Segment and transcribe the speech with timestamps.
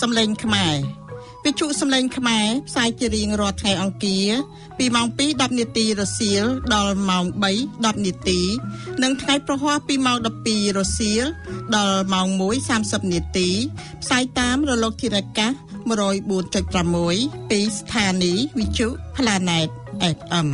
[0.00, 0.76] នីវិទ្យុសំឡេងខ្មែរ
[1.44, 4.28] វិទ្យុសំឡេងខ្មែរផ្សាយជារៀងរាល់ថ្ងៃអង្គារ
[4.78, 7.24] ពីម៉ោង2:10នាទីរសៀលដល់ម៉ោង
[7.64, 8.40] 3:10នាទី
[9.02, 10.18] និងថ្ងៃប្រហ័សពីម៉ោង
[10.48, 11.24] 12រសៀល
[11.76, 12.28] ដល់ម៉ោង
[12.70, 13.48] 1:30នាទី
[14.02, 15.52] ផ្សាយតាមរលកធារកាស
[16.30, 19.68] 104.6ពីស្ថានីយ៍វិទ្យុ Planet
[20.16, 20.48] FM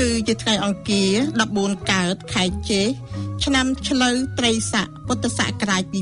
[0.00, 1.10] គឺជាថ្ងៃអង្គារ
[1.52, 2.82] 14កើតខែចេ
[3.44, 5.94] ឆ្នាំឆ្លូវត្រីស័កពុទ្ធសករាជ2565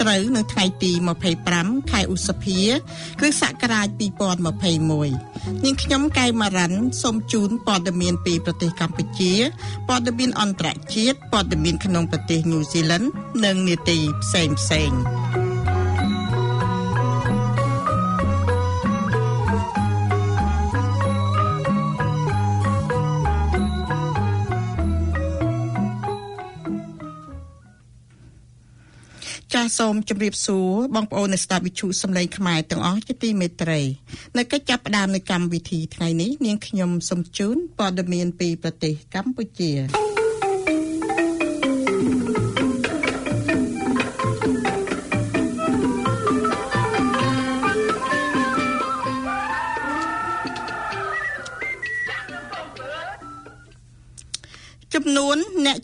[0.00, 0.92] ត្រូវនៅថ្ងៃទី
[1.40, 2.60] 25ខែឧសភា
[3.18, 9.32] គ្រិស្តសករាជ2021នាងខ្ញុំកែវម៉ារ៉ាន់សូមជូនព័ត៌មានពីប្រទេសកម្ពុជា
[9.88, 13.06] ព័ត៌មានអន្តរជាតិព័ត៌មានក្នុងប្រទេសញូហ្សេឡង់
[13.44, 14.90] និងនាទីផ្សេងផ្សេង
[29.60, 33.80] ចាសសូមជម្រាបសួរបងប្អូនអ្នកស្ដាប់វិទ្យុសំឡេងខ្មែរទាំងអស់ជាទីមេត្រី
[34.36, 39.70] នៅកិច្ចចាប់ផ្ដើមនៃកម្មវិធីថ្ងៃនេះនាងខ្ញុំសូមជូនព័ត៌មានពីប្រទេសកម្ពុជា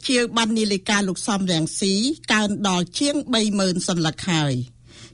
[0.06, 1.92] ជាវបាននីលិកាលោកសំរាំងស៊ី
[2.32, 3.14] កើនដល់ជាង
[3.52, 4.54] 30000សន្លឹកហើយ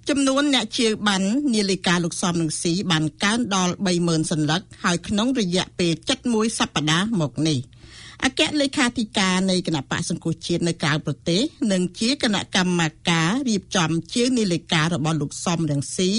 [0.08, 1.22] ចំនួនអ្នកជាវបាន
[1.54, 3.72] នីលិកាលោកសំនឹងស៊ីបានកើនដល់
[4.02, 5.92] 30000សន្លឹកហើយក្នុងរយៈពេល
[6.26, 7.58] 71សប្តាហ៍មកនេះ។
[8.24, 11.40] អគ្គលេខាធិការនៃគណៈបកសង្គ្រោះជាតិនៅក្រៅប្រទេស
[11.72, 16.10] និងជាគណៈកម្មការរៀបចំជានីលេខារបស់លោកសំរងស៊ី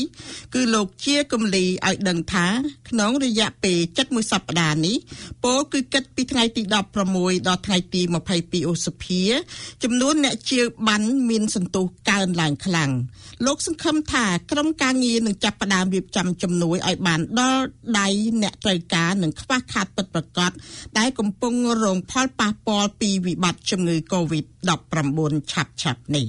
[0.53, 2.47] គឺលោកជាគំលីឲ្យដឹងថា
[2.89, 4.95] ក្នុងរយៈពេល71សប្តាហ៍នេះ
[5.43, 6.61] ពោលគឺគិតពីថ្ងៃទី
[7.09, 8.01] 16ដល់ថ្ងៃទី
[8.35, 9.21] 22ឧសភា
[9.83, 12.91] ចំនួនអ្នកជាបានមានសន្ទុះកើនឡើងខ្លាំង
[13.45, 17.65] លោកសង្ឃឹមថាក្រុមការងារនឹងចាប់ផ្ដើមរៀបចំជំនួយឲ្យបានដល់
[17.99, 18.07] ដៃ
[18.41, 20.51] អ្នកត្រូវការនិងខ្វះខាតពិតប្រាកដ
[20.97, 21.53] ដែលកំពុង
[21.83, 26.27] រងផលប៉ះពាល់ពីវិបត្តិជំងឺ Covid-19 ឆាប់ឆាប់នេះ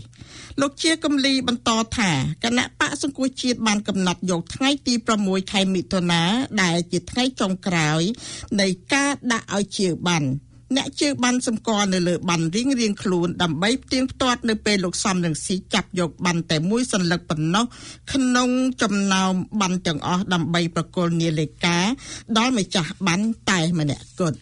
[0.60, 2.10] លោកជាកំលីបន្តថា
[2.44, 6.22] គណៈបកសង្គ្រោះជាតិបានកំណត់យកថ្ងៃទី6ខែមិថុនា
[6.62, 8.02] ដែលជាថ្ងៃចុងក្រោយ
[8.60, 10.24] នៃការដាក់ឲ្យជាបាន
[10.76, 17.64] អ្នកជើបានសម្គាល់នៅលើបានរៀងរៀងខ្លួនដើម្បីផ្ទៀងផ្ទាត់នៅពេលលោកសំនឹងស៊ីចាប់យកបានតែមួយសន្លឹកប៉ុណ្ណោះ
[18.12, 18.50] ក្នុង
[18.82, 21.78] ចំណោមបានទាំងអស់ដើម្បីប្រគល់នាឡិកា
[22.38, 23.20] ដល់ម្ចាស់បាន
[23.50, 24.38] តែម្នាក់គត់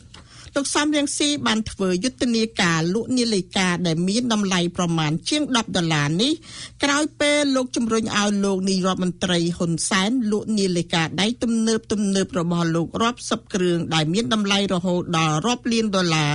[0.57, 6.33] លោកសំរៀងស៊ីបានធ្វើយុទ្ធនាការលក់នាឡិកាដែលមានតម្លៃប្រមាណជាង10ដុល្លារនេះ
[6.83, 16.31] ក្រោយពេលលោកជំរុញឲ្យលោកនាយរដ្ឋមន្ត្រីហ៊ុនសែនលក់នាឡិកាដៃទំនើបទំនើបរបស់លោករាប់សិបគ្រឿងដែលមានតម្លៃរហូតដល់រាប់លានដុល្លារ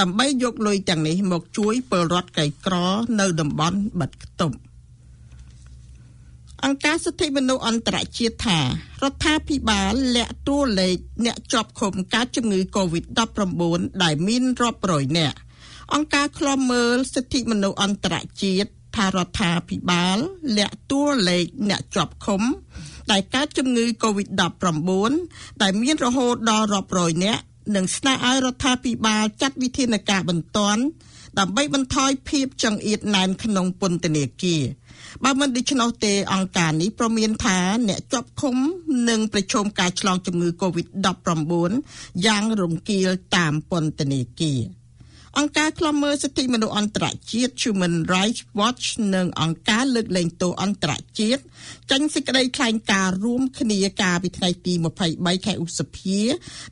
[0.00, 2.74] ដើម្បីយកលុយទាំងនេះមកជួយពលរដ្ឋក្រីក្រ
[3.20, 4.56] នៅតំបន់បាត់ខ្ទប់
[6.64, 8.60] អង្គការសិទ្ធិមនុស្សអន្តរជាតិថា
[9.02, 10.96] រដ្ឋាភិបាលលាក់តួលេខ
[11.26, 15.36] អ្នកជាប់ឃុំការជំងឺ Covid-19 ដែលមានរាប់រយនាក់
[15.94, 20.18] អង្គការឃ្លាំមើលសិទ្ធិមនុស្សអន្តរជាតិថារដ្ឋាភិបាល
[20.56, 22.42] លាក់តួលេខអ្នកជាប់ឃុំ
[23.10, 24.84] ដែលកើតជំងឺ Covid-19
[25.62, 27.42] ដែលមានរហូតដល់រាប់រយនាក់
[27.74, 30.82] និងស្នើឲ្យរដ្ឋាភិបាលចាត់វិធានការបន្ទាន់
[31.38, 34.62] ដើម្បីបន្ថយភាពចង្អៀតណែនក្នុងពន្ធនាគារ
[35.24, 38.56] បើមិនដូច្នោះទេអង្គការនេះប្រមានថាអ្នកជាប់ឃុំ
[39.08, 44.60] នឹងប្រឈមការឆ្លងជំងឺ Covid-19 យ៉ាងរង្គាលតាមពន្ធនាគារ។
[45.40, 51.42] អង្គការឃ្លាំមើលសិទ្ធិមនុស្សអន្តរជាតិ Human Rights Watch និងអង្គការលើកលែងទោសអន្តរជាតិ
[51.90, 54.72] ចេញសេចក្តីថ្លែងការណ៍រួមគ្នាកាលពីថ្ងៃទី
[55.08, 56.18] 23ខែឧសភា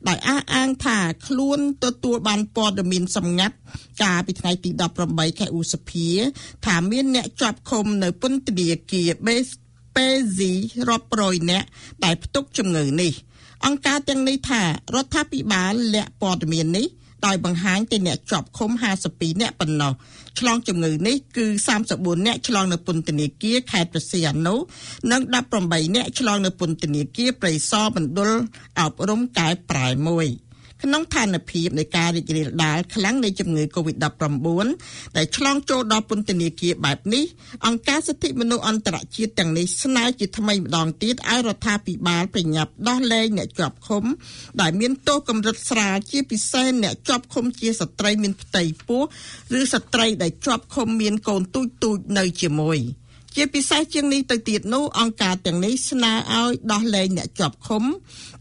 [0.07, 3.55] ដោយអះអាងថាខ្លួនទទួលបានព័ត៌មានសម្ងាត់
[4.03, 4.69] កាលពីថ្ងៃទី
[5.05, 6.07] 18ខែឧសភា
[6.65, 9.51] ថាមានអ្នកជាប់ឃុំនៅពន្ធនាគារ Base
[9.95, 10.07] ពេ
[10.37, 10.51] ស៊ី
[10.89, 11.67] រាប់រយនាក់
[12.03, 13.13] ដែលផ្ទុកជំងឺនេះ
[13.65, 14.67] អង្គការទាំងនេះថារ
[15.03, 16.87] ដ្ឋាភិបាលលាក់ព័ត៌មាននេះ
[17.25, 18.71] ដោយបង្ហាញទៅអ្នកជាប់ឃុំ
[19.07, 19.93] 52នាក់ប៉ុណ្ណោះ
[20.39, 21.45] ឆ្លងជំងឺនេះគឺ
[21.85, 24.55] 34នាក់ឆ្លងនៅពន្ធនាគារខេត្តព្រះសីហនុ
[25.11, 25.21] និង
[25.59, 28.31] 18នាក់ឆ្លងនៅពន្ធនាគារព្រៃសរមណ្ឌល
[28.79, 30.27] អប់រំកែប្រែមួយ។
[30.83, 34.67] ក្នុងឋានភាពនៃការរីករាលដាលខ្លាំងនៃជំងឺ Covid-19
[35.17, 37.25] ដែលឆ្លងចូលដល់ពន្ធនាគារបែបនេះ
[37.65, 44.03] អង្គការសិទ្ធិមនុស្សអន្តរជាតិទាំងនេះស្នើជាថ្មីម្ដងទៀតឲ្យរដ្ឋាភិបាលប្រញាប់ដោះលែងអ្នកជាប់ឃុំ
[44.61, 49.01] ដែលមានទោសកម្រិតស្រាលជាពិសេសអ្នកជាប់ឃុំជាស្ត្រីមានផ្ទៃពោះ
[49.59, 52.79] ឬស្ត្រីដែលជាប់ឃុំមានកូនទូចទូចនៅជាមួយ។
[53.37, 57.83] ជាពិសេសជាងនេះទៅទៀតនោះអង្គការទាំងនេះស្នើឲ្យដោះលែងអ្នកជាប់ឃុំ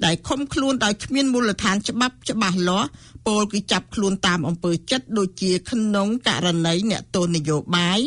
[0.04, 2.88] ដែលឃុំខ្លួនដោយគ្មានមូលដ្ឋានច្បាប់ច្បាស់លាស់
[3.26, 8.00] ពលគឺចាប់ខ្លួនតាមអំពើចិត្តដូចជាក្នុងករណីអ្នកទោសនយោបាយ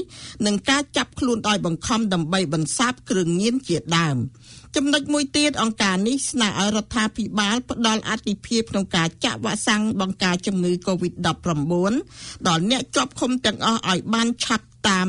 [0.46, 4.18] និងការចាប់ខ្លួនដោយបង្ខំដើម្បីបន្សាបគ្រឿងញៀនជាដើម
[4.78, 11.26] ចំណុចមួយទៀតអង្គការនេះស្នើឲ្យរដ្ឋាភិបាលផ្ដល់អធិភាពក្នុងការចាក់វ៉ាក់សាំងបង្ការជំងឺ Covid-19
[12.48, 15.08] ដល់អ្នកជាប់ឃុំទាំងអស់ឲ្យបានឆាប់តាម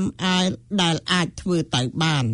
[0.83, 2.25] ដែលអាចធ្វើទៅបាន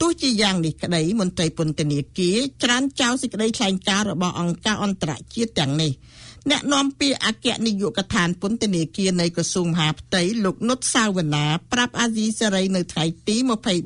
[0.00, 5.92] ទោះជាយ៉ាងនេះក្តីមន្ត្រីពន្ធនាគារច្រានចោលសេចក្តីថ្លែងការណ៍របស់អង្គការអន្តរជាតិទាំងនេះ
[6.50, 13.36] អ្នកនាំពាក្យអគ្គនាយកដ្ឋានពន្ធនាគារនៃក្រសួងមហាផ្ទៃលោកនុតសាវណ្ណាប្រាប់អាស៊ីសេរីនៅថ្ងៃទី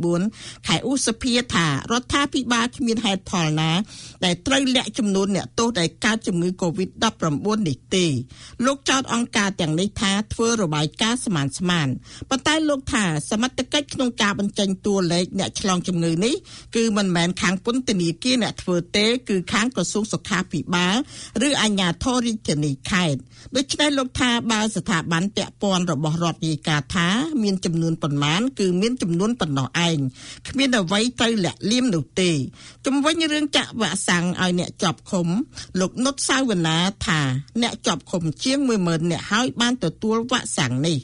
[0.08, 3.70] 24ខែឧសភាថារដ្ឋាភិបាលគ្មានហេតុផលណា
[4.24, 8.06] ដែលត្រូវលាក់ចំនួនអ្នកទោសដែលកើតជំងឺ Covid-19 នេះទេ
[8.66, 11.88] លោកចោទអង្គការទាំងនេះថាធ្វើរបាយការណ៍ស្មានស្មាន
[12.30, 16.34] ប៉ុន្តែលោកថាសមត្ថកិច្ចក្នុងការបញ្ចេញតួលេខអ្នកឆ្លងជំងឺនេះ
[16.76, 20.96] គឺមិនមែនខាងពន្ធនាគារអ្នកធ្វើទេ គឺខាងក្រសួងសុខាភិបាល
[21.48, 23.20] ឬអាជ្ញាធររាជធានីខេត្ត
[23.56, 27.08] ដូច្នេះលោកថាបើស្ថាប័នពាក់ព័ន្ធរបស់រដ្ឋរាយការណ៍ថា
[27.42, 29.98] មានចំនួនប៉ុន្មានគឺមានចំនួនប៉ុណ្ណោះឯង
[30.48, 32.30] គ្មានអ្វីត្រូវលាក់លៀមនោះទេ
[32.86, 35.28] ជំវិញរឿងចាក់វ៉ាក់សាំងឲ្យអ្នកជាប់ឃុំ
[35.80, 37.20] លោកនុតសាវណ្ណាថា
[37.62, 40.98] អ្នកជាប់ឃុំជាង10000អ្នកហើយបានទទួលវ៉ាក់សាំងនេះ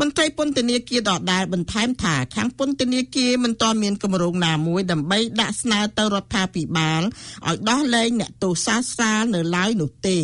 [0.00, 7.02] មន្ត្រីពន្ធនាគារដដែលបន្ថែមថាខាងពន្ធនាគារមិនទាន់មានគម្រោងណាមួយដើម្បីដាក់ស្នើទៅរដ្ឋាភិបាល
[7.46, 10.18] ឲ្យដោះលែងអ្នកទោសសាស្ត្រានៅឡើយនោះទេ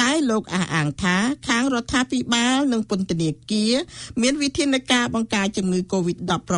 [0.00, 1.16] តែលោកអះអាងថា
[1.48, 3.72] ខាងរដ្ឋាភិបាលនិងពន្ធនាគារ
[4.22, 6.52] មានវិធានការបង្ការជំងឺ Covid-19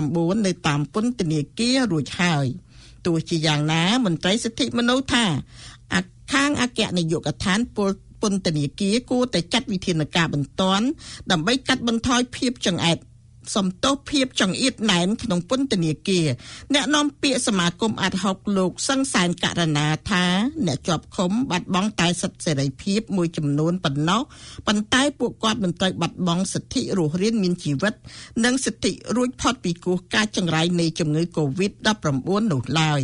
[0.47, 2.47] នៅតាមពន្ធនាគាររួចហើយ
[3.07, 5.27] ទោះជាយ៉ាងណាមន្ត្រីសិទ្ធិមនុស្សថា
[6.33, 7.91] ខាងអគ្គនាយកដ្ឋានពល
[8.23, 10.87] ពន្ធនាគារគួរតែចាត់វិធានការបន្ទាន់
[11.31, 12.99] ដើម្បីកាត់បន្ថយភាពចង្អែត
[13.55, 16.27] សំទោសភាពចង្អៀតណែនក្នុងពន្ធនាគារ
[16.75, 20.25] អ្នកនាំពាក្យសមាគមអាត់ហុកលោកសង្សានករណាថា
[20.67, 24.23] អ្នកជាប់ឃុំបាត់បង់តែសិទ្ធិសេរីភាពមួយចំនួនប៉ុណ្ណោះ
[24.67, 27.95] ប៉ុន្តែពួកគាត់មិនត្រូវបាត់បង់សិទ្ធិរស់រានមានជីវិត
[28.45, 32.19] និងសិទ្ធិរួចផុតពីគ្រោះកាចចង្រៃនៃជំងឺ Covid-19
[32.53, 33.01] នោះឡើយ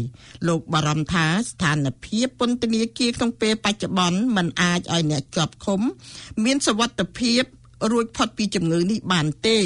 [0.49, 5.81] លោកបារម្ភថាស្ថានភាពពន្ធនាគារក្នុងពេលបច្ចុប្បន្នមិនអាចឲ្យអ្នកជាប់ឃុំ
[6.45, 7.43] មានសវត្ថិភាព
[7.91, 9.59] រួចផុតពីជំងឺនេះបានទេ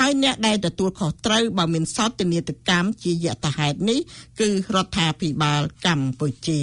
[0.00, 3.98] ហើយអ្នកដែលទទួលខុសត្រូវបើមានសោតនីយកម្មជាយថាហេតុនេះ
[4.40, 6.62] គឺរដ្ឋាភិបាលកម្ពុជា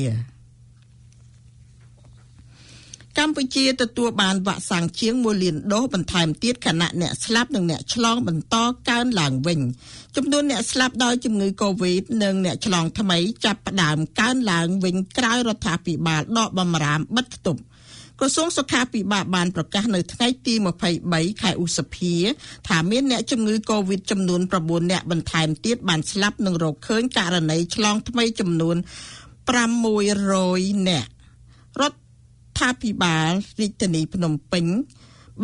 [3.19, 8.55] កម្ពុជាទទួលបានវ៉ាក់សាំងជាង1លានដូសបន្ថែមទៀតខណៈអ្នកស្លាប់និងអ្នកឆ្លងបន្ត
[8.89, 9.59] កើនឡើងវិញ
[10.15, 17.61] ចំនួនអ្នកស្លាប់ដោយជំងឺ Covid និងអ្នកឆ្លងថ្មីចាប់ផ្ដើមកើនឡើងវិញក្រោយរដ្ឋាភិបាលដកបំរាមបិទគប់
[18.19, 20.53] ក្រសួងសុខាភិបាលបានប្រកាសនៅថ្ងៃទី
[20.97, 22.13] 23ខែឧសភា
[22.67, 28.75] ថាមានអ្នកជំងឺ Covid ចំនួន9អ្នកបន្ថែមទៀតបានស្លាប់និងរកឃើញករណីឆ្លងថ្មីចំនួន
[29.57, 31.07] 600អ្នក
[31.81, 33.29] រដ្ឋាភិបាល
[33.61, 34.65] រាជធានីភ្នំពេញ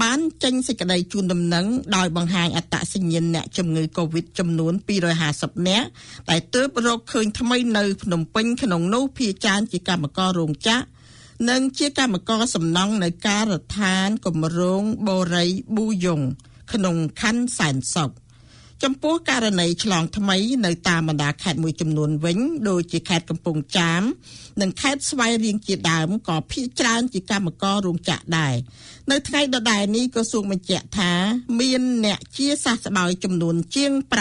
[0.01, 4.73] បានចេញសេចក្តីជូនដំណឹងដោយបង្ហាញអត្តសញ្ញាណអ្នកជំងឺ Covid ចំនួន
[5.19, 5.87] 250នាក់
[6.29, 11.00] ដែលទើបរកឃើញថ្មីនៅភ្នំពេញក្នុងនោះភាគច្រើនជាកម្មកររោងចក្រ
[11.49, 15.45] និងជាកម្មករសំណង់នៅការដ្ឋានគម្រោងបូរី
[15.75, 16.21] ប៊ូយ៉ុង
[16.73, 18.11] ក្នុងខណ្ឌសែនសុខ
[18.83, 24.01] ចំពោះករណីឆ្លងថ្មីនៅតាមបណ្ដាខេត្តមួយចំនួនវិញដូចជាខេត្តកំពង់ចាម
[24.61, 28.55] និងខេត្តស្វាយរៀងជាដើមក៏ភាគច្រើនជាកម្មកររោងចក្រដែរ
[29.11, 31.13] នៅថ្ងៃដដែលនេះក្រសួងបញ្ជាក់ថា
[31.59, 34.11] មានអ្នកជាសះស្បើយចំនួនជាង500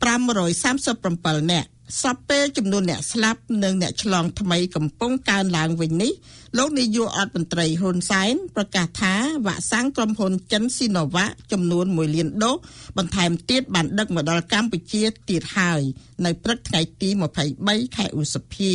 [0.00, 1.68] 537នាក់
[2.02, 6.12] សពពេលចំនួនអ្នកស្លាប់និងអ្នកឆ្លងថ្មីកំពុងកើនឡើងវិញនេះ
[6.58, 9.14] លោកនាយករដ្ឋមន្ត្រីហ៊ុនសែនប្រកាសថា
[9.46, 12.56] វ៉ាក់សាំងក្រុមហ៊ុនចិនស៊ីណូវ៉ាចំនួន1លានដូស
[12.98, 15.80] បន្ថែមទៀតបានដឹកមកដល់កម្ពុជាទៀតហើយ
[16.24, 17.08] នៅព្រឹកថ្ងៃទី
[17.52, 18.72] 23ខែឧសភា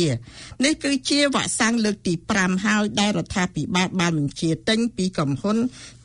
[0.64, 5.56] នេះគឺជាវ៉ាក់សាំងលើកទី5ហើយដែលរដ្ឋាភិបាលបានបញ្ជាទិញពីក្រុមហ៊ុន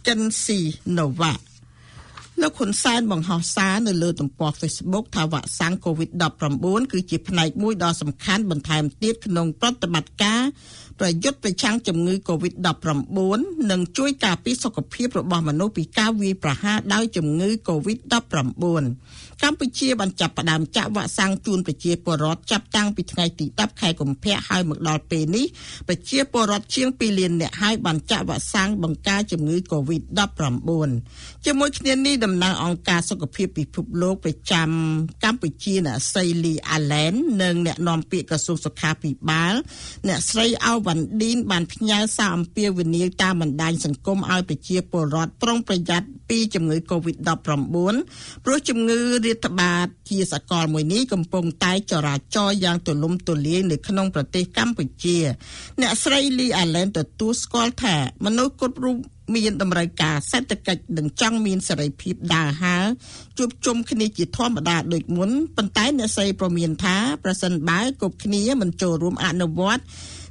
[0.08, 0.60] ចិនស៊ី
[1.00, 1.51] ណូវ៉ា
[2.42, 10.42] លោកហ៊ុនសែនបង្ហោះសារនៅលើទំព័រ Facebook ថាវ៉ាក់សាំង COVID-19 គឺជាផ្នែកមួយដ៏សំខាន់បន្ថែមទៀតក្នុងប្រតិបត្តិការ
[11.00, 18.72] ប្រយុទ្ធប្រឆាំងជំងឺ Covid-19 និងជួយការពារសុខភាពរបស់មនុស្សពីការវាយប្រហារដោយជំងឺ Covid-19
[19.44, 25.46] កម្ពុជាបានចាប់ផ្ដើមចាក់វ៉ាក់សាំងជូនប្រជាពលរដ្ឋចាប់តាំងពីថ្ងៃទី10ខែកុម្ភៈហើយមកដល់ពេលនេះ
[25.88, 30.90] ប្រជាពលរដ្ឋជាង2លាននាក់ហើយបានចាក់វ៉ាក់សាំងបង្ការជំងឺ Covid-19
[31.46, 34.70] ជាមួយគ្នានេះដំតំណាងអង្គការសុខភាពពិភពលោកប្រចាំ
[35.24, 39.54] កម្ពុជាអ្នកស្រីលីអាឡែននិងអ្នកនាំពាក្យក្រសួងសុខាភិបាល
[40.08, 47.30] អ្នកស្រីអៅវ៉ាន់ឌីនបានផ្ញើសារអំពាវនាវតាមបណ្ដាញសង្គមឲ្យប្រជាពលរដ្ឋប្រុងប្រយ័ត្នពីជំងឺ Covid-19
[48.46, 55.18] ព្រោះជំងឺរាតត្បាតជាសកលមួយនេះកំពុងតែចរាចរយ៉ាងទូលំទូលាយនៅក្នុងប្រទេសកម្ពុជា
[55.82, 57.96] អ្នកស្រីលីអាឡែនទទួលស្គាល់ថា
[58.26, 58.98] មនុស្សគ្រប់រូប
[59.36, 62.86] មានតម្រូវការសេដ្ឋកិច្ចនិងចង់មានសេរីភាពដើរហើរ
[63.38, 69.84] ជួបជុំគ្នាជាធម្មតាដូចមុនប៉ុន្តែអ្នកស្រីប្រមានថាប្រសិនបើគ្រប់គ្នាមិនចូលរួមអនុវត្ត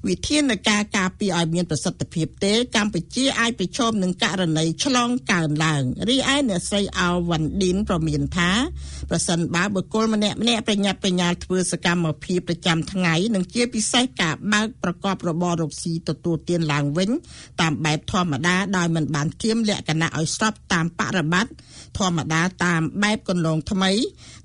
[0.09, 8.50] វិធានការការពារឲ្យមានប្រសិទ្ធភាពទេកម្ពុជាអាចប្រឈមនឹងករណីឆ្លងកើនឡើងរីឯអ្នកស្រីអោវ៉ាន់ឌីនប្រមានថា
[9.11, 17.11] ប្រសិនបើបុគ្គលម្នាក់ម្នាក់ប្រញាប់ប្រញាល់ធ្វើសកម្មភាពប្រចាំថ្ងៃនិងជាពិសេសការបើកប្រកបរបររកស៊ីទទួលទានឡើងវិញ
[17.61, 21.52] តាមបែបធម្មតាដោយមិនបានធៀមលក្ខណៈឲ្យស្របតាមបរិបត្តិ
[21.99, 23.92] ធម្មតាតាមបែបកន្លងថ្មី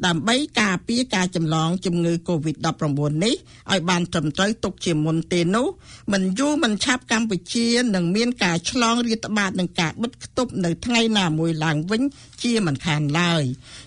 [0.05, 3.35] ដើម្បីការពារការចម្លងជំងឺ Covid-19 នេះ
[3.71, 5.67] ឲ្យបានត្រឹមត្រូវទុកជាមុនទេនោះ
[6.13, 12.01] មិនយូរមិនឆាប់កម្ពុជានឹងមានការឆ្លងរាតត្បាតនឹងការបិទគប់នៅថ្ងៃណាមួយឡើងវិញ
[12.43, 13.43] ជាមិនខានឡើយ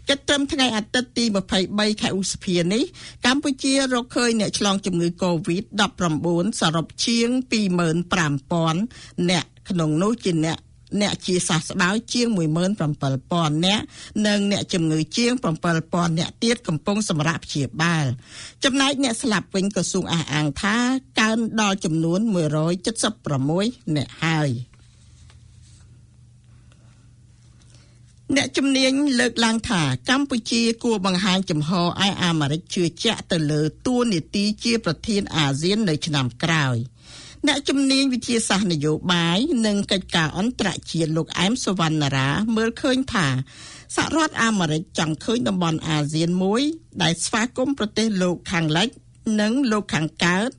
[0.08, 1.24] គិតត្រឹមថ្ងៃអាទិត្យទី
[1.62, 2.82] 23ខែឧសភានេះ
[3.26, 6.26] កម្ពុជារកឃើញអ្នកឆ្លងជំងឺ Covid-19
[6.60, 7.28] សរុបជាង
[8.08, 10.58] 25,000អ្នកក្នុងនោះជាអ្នក
[11.00, 12.28] អ្នកជាសះស្បើយជាង
[12.96, 13.84] 17000នាក់
[14.26, 15.32] និងអ្នកជំងឺជាង
[15.76, 18.06] 7000នាក់ទៀតកំពុងសម្រាប់ព្យាបាល
[18.64, 20.76] ចំណែកអ្នកស្លាប់វិញក្រសួងអះអាងថា
[21.20, 22.20] កើនដល់ចំនួន
[23.08, 24.50] 176នាក់ហើយ
[28.36, 36.76] អ្នកជំនាញលើកឡើងថាកម្ពុជាគួរបង្ហាញចំហឲ្យអាមេរិកជឿជាក់ទៅលើតួនាទីជាប្រធានអាស៊ាននៅឆ្នាំក្រោយ។
[37.46, 43.26] អ្នកជំនាញវិទ្យាសាស្ត្រនយោបាយនិងកិច្ចការអន្តរជាតិលោកអែមសវណ្ណារាមើលឃើញថា
[43.96, 46.62] សហរដ្ឋអាមេរិកចង់ឃើញតំបន់អាស៊ានមួយ
[47.02, 48.88] ដែលស្វាគមន៍ប្រទេសលោកខាងលិច
[49.40, 50.50] និងលោកខាងកើត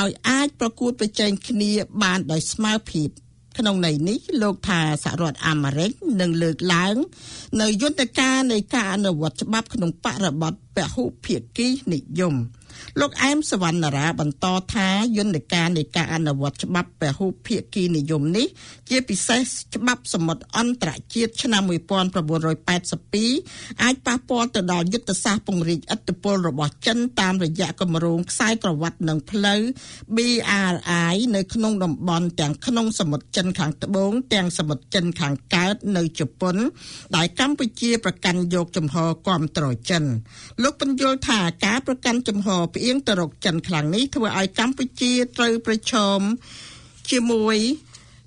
[0.00, 1.70] ឲ្យអាចប្រកួតប្រជែងគ្នា
[2.02, 3.08] បានដោយស្មើភាព
[3.58, 6.94] ក្នុងន័យនេះលោកថាសហរដ្ឋអាមេរិកនឹងលើកឡើង
[7.60, 12.34] នៅយន្តការនៃការអនុវត្តច្បាប់ក្នុងបរិបទពហុភាគីនិយម
[13.00, 18.46] លោកអែមសវណ្ណារាបន្តថាយន្តការនៃការអនុវត្តច្បាប់ពហុភាគីនិយមនេះ
[18.88, 19.40] ជាពិសេស
[19.74, 29.60] ច្បាប់សមុទ្រអន្តរជាតិឆ្នាំ1982អាចប៉ះពាល់ទៅដល់យុទ្ធសាស្ត្រពង្រីកឥទ្ធិពលរបស់ចិនតាមរយៈគម្រោងខ្សែក្រវ៉ាត់និងផ្លូវ
[30.16, 36.56] BRI នៅក្នុងតំបន់ទាំងក្នុងសមុទ្រចិនខាងត្បូងទាំងសមុទ្រចិនខាងកើតនៅជប៉ុន
[37.16, 38.96] ដែលកម្ពុជាប្រកាន់យកចំហ
[39.26, 40.02] គាំទ្រចិន
[40.62, 46.20] លោកបញ្យល់ថាការប្រកាន់ចំហផ្អៀងទៅរកចិនខ្លាំងនេះធ្វើឲ្យកម្ពុជាត្រូវប្រឈម
[47.10, 47.58] ជាមួយ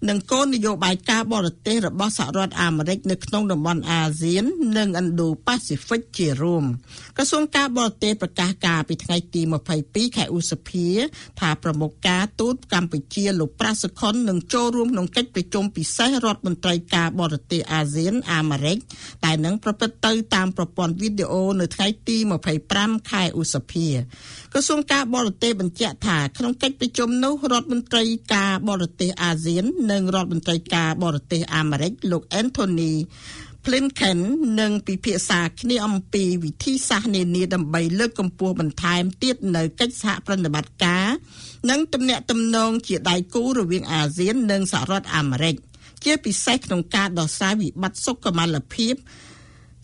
[0.09, 4.43] និងគោលនយោបាយការបរទេសរបស់សហរដ្ឋអាមេរិកនៅក្នុងតំបន់អាស៊ាន
[4.77, 6.63] និងឥណ្ឌូប៉ាស៊ីហ្វិកជារួម
[7.17, 9.41] ក្រសួងការបរទេសប្រកាសការពីថ្ងៃទី
[9.79, 10.87] 22ខែឧសភា
[11.39, 18.77] ថាប្រមុខការទូតកម្ពុជាលោកប្រាសុខុននឹងចូលរួមក្នុងកិច្ចប្រជុំពិសេសរដ្ឋមន្ត្រីការបរទេសអាស៊ានអាមេរិក
[19.23, 22.17] តែនឹងប្រព្រឹត្តទៅតាមប្រព័ន្ធវីដេអូនៅថ្ងៃទី
[22.63, 23.87] 25ខែឧសភា
[24.53, 32.93] ក្រសួងការបរទេសបញ្ជាក់ថាក្នុងកិច្ចប្រជុំនោះរដ្ឋមន្ត្រីការបរទេសអាស៊ាននិងរដ្ឋមន្ត្រីការបរទេសអាមេរិកលោក Anthony
[33.65, 34.19] Blinken
[34.59, 41.05] នឹងពិភាក្សាគ្នាអំពីវិធីសាស្ត្រនានាដើម្បីលើកកម្ពស់បន្ថែមទៀតនៅកិច្ចសហប្រតិបត្តិការ
[41.69, 45.55] និងទំនាក់ទំនងជាដៃគូរវាងអាស៊ាននិងសហរដ្ឋអាមេរិក
[46.03, 48.95] ជាពិសេសក្នុងការដោះស្រាយវិបត្តិសុខុមាលភាព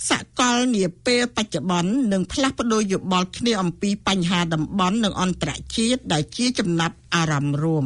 [0.10, 7.86] សកលនាពេលបច្ចុប្បន្ននឹងផ្លាស់ប្ដូរយោបល់គ្នាអំពីបញ្ហាតំបន់និងអន្តរជាតិដែលជាចំណាប់អារម្មណ៍រួម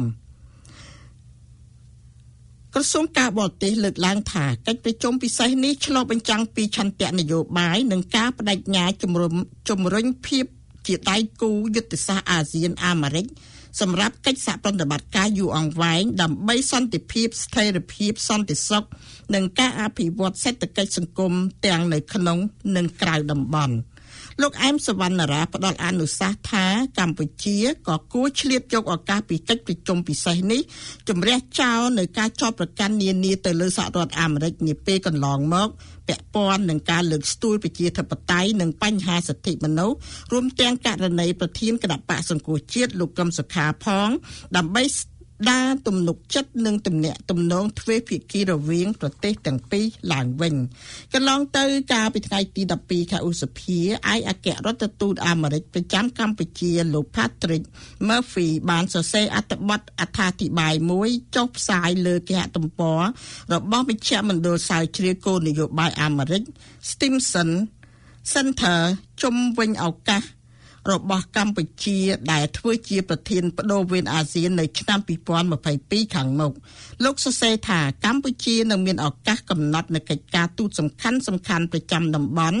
[2.78, 9.32] ក្រសួងការបរទេសលើកឡើងថាកិច្ចប្រជុំពិសេសនេះឆ្លុះបញ្ចាំងពីឆន្ទៈនយោបាយនិងការបដិញ្ញាជំរុញ
[9.70, 10.44] ជំរុញភាព
[10.86, 13.26] ជាដៃគូយុទ្ធសាស្ត្រអាស៊ានអាមេរិក
[13.80, 18.84] សម្រាប់កិច្ចសហប្រតិបត្តិការយូរអង្វែងដើម្បីសន្តិភាពស្ថិរភាពសន្តិសុខ
[19.34, 21.32] និងការអភិវឌ្ឍសេដ្ឋកិច្ចសង្គម
[21.66, 22.38] ទាំងនៅក្នុង
[22.76, 23.74] និងក្រៅតំបន់
[24.42, 26.66] លោកអែមសវណ្ណារាផ្ដល់អនុសាសន៍ថា
[26.98, 30.60] កម្ពុជាក៏គួរឆ្លៀតយកឱកាសពីកិច្ចប្រជុំពិសេសនេះ
[31.08, 35.68] ជំរះចោលនៅការចោទប្រកាន់នានាទៅលើសហរដ្ឋអាមេរិកនាពេលកន្លងមក
[36.08, 39.96] ពាក់ព័ន្ធនឹងការលើកស្ទួយប្រជាធិបតេយ្យនិងបញ្ហាសិទ្ធិមនុស្ស
[40.32, 44.08] រួមទាំងករណីប្រធានគណៈបកសង្គ្រោះជាតិលោកកឹមសុខាផង
[44.56, 44.82] ដើម្បី
[45.50, 50.54] ដារទំនុកចិត្តនិងទំនាក់ទំនងទ្វេភាគីរវាងប្រទេសទាំងពីរឡើងវិញ
[51.14, 53.78] កន្លងទៅកាលពីថ្ងៃទី12ខែឧសភា
[54.12, 57.64] ឯកអគ្គរដ្ឋទូតអាមេរិកប្រចាំកម្ពុជាលោក Patrick
[58.08, 63.00] Murphy បានសរសេរអត្ថបទអត្ថាធិប្បាយមួយចុះផ្សាយលើគេហទំព័រ
[63.54, 66.42] របស់វិជ្ជមណ្ឌលស្រាវជ្រាវគោលនយោបាយអាមេរិក
[66.90, 67.50] Stimson
[68.32, 68.80] Center
[69.22, 70.22] ជុំវិញឱកាស
[70.92, 71.98] របស់កម្ពុជា
[72.32, 74.98] ដែលធ្វើជាប្រធានបដូវវេនអាស៊ាននៅឆ្នាំ
[75.56, 76.52] 2022ខាងមុខ
[77.04, 82.60] លោកសរសេរថាកម្ពុជានឹងមានឱកាសកំណត់នៅកិច្ចការទូតសំខាន់សំខាន់ប្រចាំតំបន់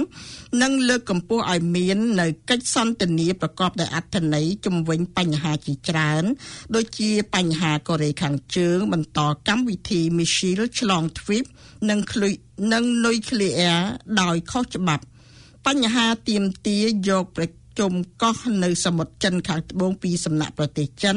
[0.62, 6.24] និងលើកកម្ពស់ឲ្យមាននៅកិច្ចសន្ទនាប្រកបដោយអត្ថន័យជំវិញបញ្ហាជាច្រើន
[6.74, 11.44] ដូចជាបញ្ហាកូរ៉េខាងជើង បន្តកម្មវិធី Missile ឆ្លងទ្វីប
[11.90, 12.00] និង
[12.72, 13.80] និងនុយក្លេអ៊ែរ
[14.20, 15.04] ដោយខុសច្បាប់
[15.66, 16.78] បញ្ហាទៀមទា
[17.08, 17.44] យកប្រ
[17.78, 17.92] ជុំ
[18.22, 21.16] កោះនៅសមុទ្រចិនខាងត្បូងពីសំណាក់ប្រទេសចិន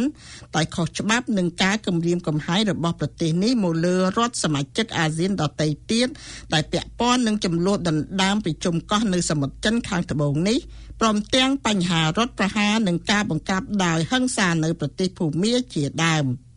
[0.56, 6.08] ដោយខុសច្បាប់នឹងការគម្រាមកំហែងរបស់ប្រទេសនេះមកលើរដ្ឋសមាជិកអាស៊ានដទៃទៀត
[6.54, 10.58] ដែលពាក់ព័ន្ធនឹងចំនួនដណ្ដើមប្រជុំកោះនៅសមុទ្រចិនខាងត្បូងនេះ
[11.00, 16.26] ព្រមទាំងបញ្ហារដ្ឋប្រហារនិងការបង្ក្រាបដោយហិង្សានៅប្រទេសភូមាជាដើម។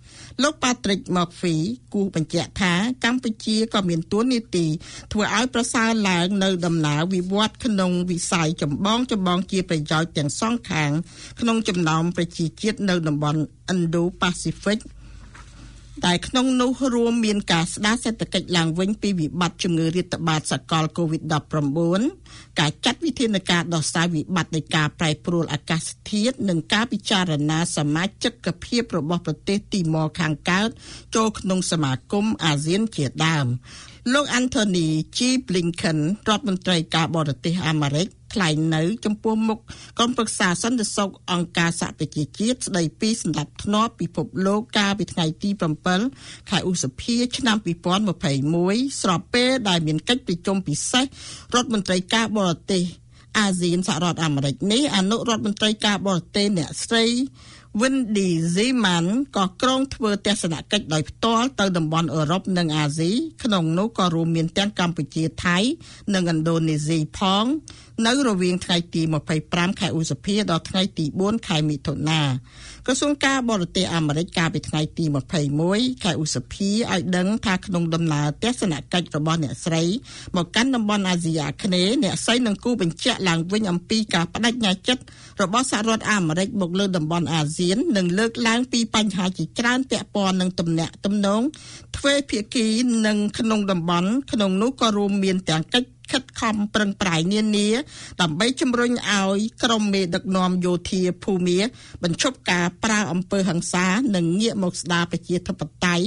[0.42, 1.56] លោក Patrick Murphy
[1.94, 2.72] គូបញ្ជាក់ថា
[3.04, 4.66] កម្ពុជាក៏មានទួនាទី
[5.12, 10.90] ធ្វើឲ្យប្រសើរឡើងនៅដំណើរវិវត្តក្នុងវិស័យចម្បងចម្បងជាប្រយោជន៍ទាំងសងខាង
[11.40, 13.40] ក្នុងចំណោមប្រជាជាតិនៅតំបន់
[13.72, 14.80] Indo-Pacific
[16.06, 30.68] តែក្នុងនោះរួមមានការស្ដារសេដ្ឋកិច្ចឡើងវិញពីវិបត្តិជំងឺរាតត្បាតសកល COVID-19 ការចាត់វិធានការដោះស្រាយវិបត្តិនៃការប្រែប្រួលអាកាសធាតុនិងការពិចារណាសមាជិកភាពរបស់ប្រទេសទីម៉ូខាងកើត
[31.14, 33.46] ចូលក្នុងសមាគមអាស៊ានជាដើម
[34.12, 35.18] លោក Anthony G
[35.48, 39.58] Blinken រដ្ឋមន្ត្រីការបរទេសអាមេរិក ថ្លែងនៅ ចំពោះមុខ
[39.98, 45.50] ក្រុមប្រឹក្សាសន្តិសុខអង្គការសហប្រជាជាតិស្ដីពីសម្ដាប់ធ្នាប់ពិភពលោកកាលពីថ្ងៃទី
[46.00, 47.56] 7ខែឧសភាឆ្នាំ
[48.28, 51.04] 2021ស្របពេលដែលមានកិច្ចប្រជុំពិសេស
[51.54, 52.82] រដ្ឋមន្ត្រីការបរទេស
[53.38, 57.04] អាស៊ានសហរដ្ឋអាមេរិកនេះអនុរដ្ឋមន្ត្រីការបរទេសអ្នកស្រី
[57.80, 63.10] Wendy Zeman ក៏ក្រុងធ្វើទស្សនកិច្ចដោយផ្ទាល់ទៅតំបន់អឺរ៉ុបនិងអាស៊ី
[63.44, 65.58] ក្នុងនោះក៏រួមមានទាំងកម្ពុជាថៃ
[66.14, 67.44] និងឥណ្ឌូនេស៊ីផង
[68.06, 69.02] នៅរវាងថ្ងៃទី
[69.40, 72.20] 25ខែឧសភាដល់ថ្ងៃទី4ខែមិថុនា
[72.86, 75.04] ក្រសួងការបរទេសអាមេរិកកាលពីថ្ងៃទី
[75.54, 79.82] 21ខែឧសភាឲ្យដឹងថាក្នុងដំណើរទស្សនកិច្ចរបស់អ្នកស្រី
[80.36, 85.02] មកកាន់តំបន់អាស៊ីអាគ្នេយ៍អ្នកស្រីនឹងគូបញ្ជាក់ឡើងវិញអំពីការបដិញ្ញាចិត្ត
[85.42, 91.42] របស់សហរដ្ឋអាមេរិកមកលើតំបន់អាស៊ាននិងលើកឡើងពីបញ្ហាជាច្រើនពាក់ព័ន្ធនឹងទំនាក់ទំនង
[91.96, 92.66] ទ្វេភាគី
[93.06, 97.68] និងក្នុងតំបន់ក្នុងនោះក៏រួមមានទាំងកិច្ច ខិតខំប្រឹងប្រែងនានា
[98.20, 101.58] ដើម្បីជំរុញឲ្យក្រមមេដឹកនាំយោធាភូមា
[102.02, 106.04] បញ្ឈប់ការប្រើអំពើហិង្សា និងងាកមកស្ដារប្រជាធិបតេយ្យ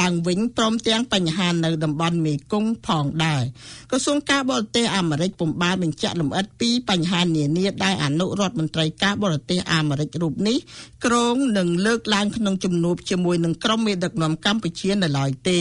[0.00, 3.42] ឡើងវិញព្រមទាំងបញ្ហានៅតំបន់មេគង្គផងដែរ
[3.90, 10.56] ក្រសួងការបរទេសអាមេរិកពុំបានបញ្ជាក់លម្អិតពីបញ្ហានានាដែលអនុរដ្ឋមន្ត្រីការបរទេសអាមេរិករូបនេះ
[11.04, 15.60] ក្រុងនឹងលើកឡើងក្នុងជំនួបជាមួយនឹងក្រុមមេដឹកនាំកម្ពុជានៅឡើយទេ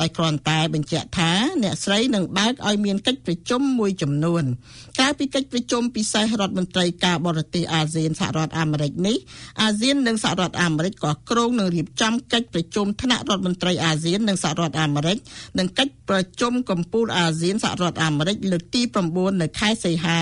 [0.00, 4.44] តែគ្រាន់តែបញ្ជាក់ថាអ្នកស្រីនឹងបើកឲ្យមានកិច្ចប្រជុំមួយចំនួន
[4.98, 9.16] ក្រៅពីកិច្ចប្រជុំពិសេសរដ្ឋមន្ត្រីការបរទេសអាស៊ានសហរដ្ឋអាមេរិកនេះ
[9.62, 15.16] អាស៊ាននិងសហរដ្ឋអាមេរិកក៏គ្រោងនឹងរៀបចំកិច្ចប្រជុំថ្នាក់រដ្ឋមន្ត្រីអាស៊ាននិងសហរដ្ឋអាមេរិក
[15.58, 20.20] និងកិច្ចប្រជុំកម្ពុជាអាស៊ានសហរដ្ឋអាមេរិកលើកទី9នៅខែសីហា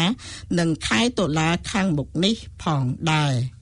[0.59, 3.60] និងខែតុលាខាងមុខនេះផងដែរ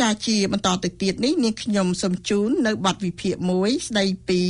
[0.00, 4.42] ចាជាបន្តទៅទៀតនេះនាងខ្ញុំសូមជូននៅបទវិភាគមួយស្ដីពី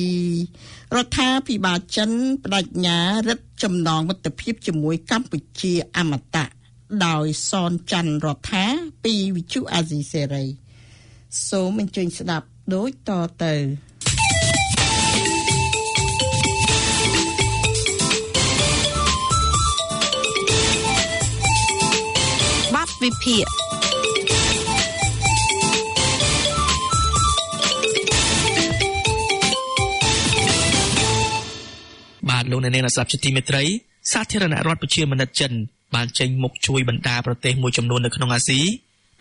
[0.95, 2.11] រដ្ឋាភិបាលចិន
[2.43, 6.47] បដិញ្ញារឹតចំណងមិត្តភាពជាមួយកម្ពុជាអមតៈ
[7.07, 8.65] ដោយសនច័ន្ទរដ្ឋា
[9.05, 10.47] ពីវិទ្យុអាស៊ីសេរី
[11.49, 13.11] សូមអញ្ជើញស្ដាប់ដូចត
[13.43, 13.55] ទៅ
[22.75, 23.68] បាត់វិភាគ
[32.51, 33.65] លោកអ្នកនាងស្ដាប់ជាទីមេត្រី
[34.13, 35.53] សាធារណរដ្ឋប្រជាមានិតចិន
[35.95, 38.61] បានចេញមុខជួយបណ្ដាប្រទេសមួយចំនួននៅក្នុងអាស៊ី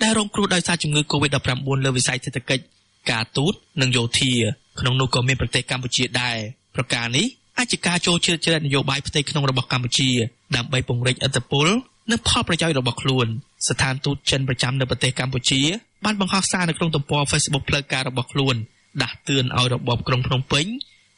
[0.04, 2.64] ដែលរងគ្រោះដោយសារជំងឺ Covid-19 លើវិស័យសេដ្ឋកិច្ច
[3.12, 4.32] ការទូតនិងយោធា
[4.80, 6.38] ក្នុងនោះក៏មានប្រទេសកម្ពុជាដែរ
[6.76, 7.26] ប្រការនេះ
[7.58, 10.10] អាចជាការចូលជ្រៀតជ្រែកនយោបាយផ្ទៃក្នុងរបស់កម្ពុជា
[10.56, 11.68] ដើម្បីពង្រីកឥទ្ធិពល
[12.12, 13.28] និងផលប្រយោជន៍របស់ខ្លួន
[13.68, 15.62] ស្ថានទូតចិនប្រចាំនៅប្រទេសកម្ពុជា
[16.06, 18.56] បានបង្ហោះសារនៅក្នុងទំព័រ Facebook ផ្លូវការរបស់ខ្លួន
[19.02, 20.66] ដាស់តឿនឲ្យរបបក្រុងភ្នំពេញ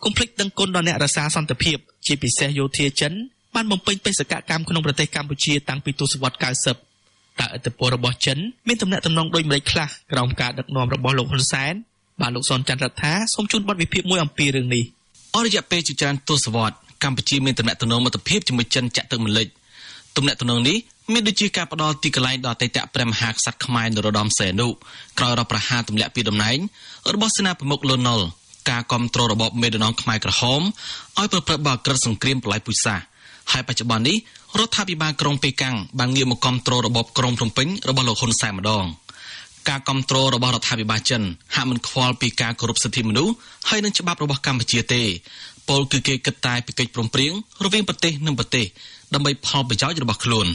[0.03, 3.13] កុំភ្លេចដឹងគុណដល់អ្នករក្សាសន្តិភាពជាពិសេសយោធាចិន
[3.55, 6.39] បានបំពេញបេសកកម្មក្នុងប្រទេសកម្ពុជាតាំងពីទសវត្សរ៍
[6.87, 11.73] 90តើឥទ្ធិពលរបស់ចិនមានទំនាក់ទំនងដូចម្តេចខ្លះក្រោមការដឹកនាំរបស់លោកហ៊ុនសែន
[12.21, 14.83] បាទលោកសនច័ន្ទរដ្ឋាសូមជូនបទវិភាគមួយអំពីរឿងនេះ
[15.35, 19.47] អររយៈពេលជាច្រើនទសវត្សរ៍កម្ពុជាមានទំនាក់ទំនងមិត្តភាពជាមួយចិនចាក់ទឹកម្លេច
[20.17, 20.77] ទំនាក់ទំនងនេះ
[21.13, 24.67] មានដូចជាការផ្ដល់ទីកន្លែងដល់អតីតព្រះមហាក្សត្រខ្មែរនរោត្តមសីហនុ
[25.19, 26.57] ក្រោយរដ្ឋប្រហារទម្លាក់ពីតំណែង
[27.13, 28.25] របស់សេនាប្រមុខលន់នល់
[28.69, 30.61] ការគ្រប់គ្រងរបបមេដឹកនាំខ្មែរក្រហម
[31.17, 33.03] ឲ្យប្រព្រឹត្តបទក្រិតសង្គ្រាមប្រល័យពូជសាសន៍
[33.51, 34.17] ហើយបច្ចុប្បន្ននេះ
[34.59, 38.85] រដ្ឋាភិបាលក្រុងប៉េកាំងបានងាកមកគ្រប់គ្រងរបបក្រុងភ្នំពេញរបស់លោកហ៊ុនសែនម្ដង
[39.69, 41.23] ការគ្រប់គ្រងរបស់រដ្ឋាភិបាលចិន
[41.55, 43.33] ហាក់មិនខ្វល់ពីការគោរពសិទ្ធិមនុស្ស
[43.69, 45.01] ហើយនឹងច្បាប់របស់កម្ពុជាទេ
[45.69, 48.65] ពលគឺគេគិតតែពីកិច្ចព្រមព្រៀងរវាងប្រទេសនិងប្រទេស
[49.13, 50.47] ដើម្បីផលប្រយោជន៍របស់ខ្លួន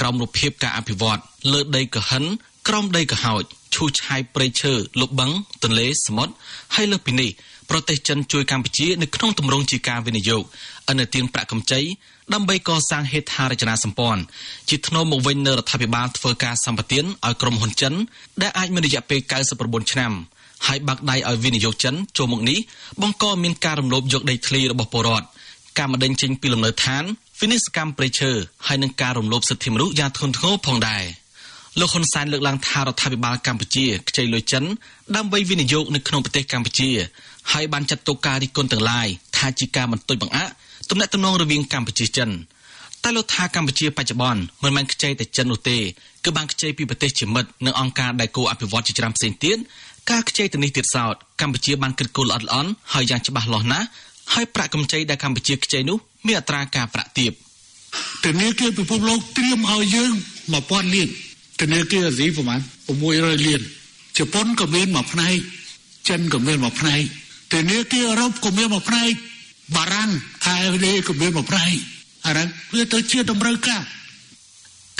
[0.00, 1.20] ក្រោមរូបភាពការអភិវឌ្ឍ
[1.52, 2.24] លើដីកហិន
[2.68, 3.44] ក្រោមដីកហោច
[3.76, 5.30] ឈូសឆាយព្រៃឈើលុបបឹង
[5.62, 6.32] ទន្លេសមុទ្រ
[6.74, 7.30] ហើយលើពីនេះ
[7.70, 10.42] ប្រទេសចិនជួយកម្ពុជានៅក្នុងទម្រង់ជាការវិនិយោគ
[10.88, 11.80] អនុទានប្រាក់កម្ចី
[12.34, 14.22] ដើម្បីកសាងហេដ្ឋារចនាសម្ព័ន្ធ
[14.68, 17.94] ជាធ្នូមកវិញនៅរដ្ឋាភិបាលធ្វើការសម្បទានឲ្យក្រុមហ៊ុនចិន
[18.42, 19.20] ដែលអាចមានរយៈពេល
[19.56, 20.12] 99ឆ្នាំ
[20.66, 22.58] ហើយបាក់ដៃឲ្យវិនិយោគចិនចូលមកនេះ
[23.02, 25.26] បង្កមានការរំលោភយកដីធ្លីរបស់ពលរដ្ឋ
[25.78, 27.04] ការមិនដេញចេញពីលំនៅឋាន
[27.40, 28.32] វិនិស្សកម្មព្រៃឈើ
[28.66, 31.04] ហើយនឹងការរំលោភសិទ្ធិមនុស្សយ៉ាងធ្ងន់ធ្ងរផងដែរ
[31.80, 34.64] លោកហ៊ុនសែនលើកឡើងថារដ្ឋាភិបាលកម្ពុជាខ្ចីលុយចិន
[35.16, 36.90] ដើម្បីវិនិយោគនៅក្នុងប្រទេសកម្ពុជា
[37.52, 40.52] ហើយបានចាត់ទុកការរិះគន់ទាំងឡាយថាជាការបន្ទុយបង្អាក់
[40.90, 42.30] ទំនាក់ទំនងរវាងកម្ពុជាចិន
[43.02, 45.78] តែលោកថាកម្ពុជាបច្ចុប្បន្នមិនមែនខ្ចីតែចិននោះទេ
[46.24, 49.56] គឺបានខ្ចីពីប្រទេសជាមិត្តនិងអង្គការដែលគោអភិវឌ្ឍជាច្រើនផ្សេងទៀត
[50.10, 53.86] ការខ្ចីទៅនេះទៀតសោតកម្ពុជាបានគិតគូរល្អិតល្អន់ហើយយ៉ាងច្បាស់លាស់ណាស់
[54.34, 57.32] ហើយប្រាក់កម្ចីដែលកម្ពុជាខ្ចីនោះមានអត្រាការប្រាក់ទាប
[58.24, 60.12] ធនាគារពិភពលោកត្រៀមឲ្យយើង
[60.52, 61.10] 1000លាន
[61.60, 62.60] ធនាគារអាស៊ីប្រហែល
[63.02, 63.60] 600លាន
[64.18, 65.36] ជប៉ុនក៏មានមួយផ្នែក
[66.08, 67.02] ចិនក៏មានមួយផ្នែក
[67.52, 69.12] ធនាគារអឺរ៉ុបក៏មានមួយផ្នែក
[69.76, 70.10] បារាំង
[70.52, 71.72] AFD ក៏មានមួយផ្នែក
[72.26, 73.82] អារ៉ាវាទៅជាតម្រូវការ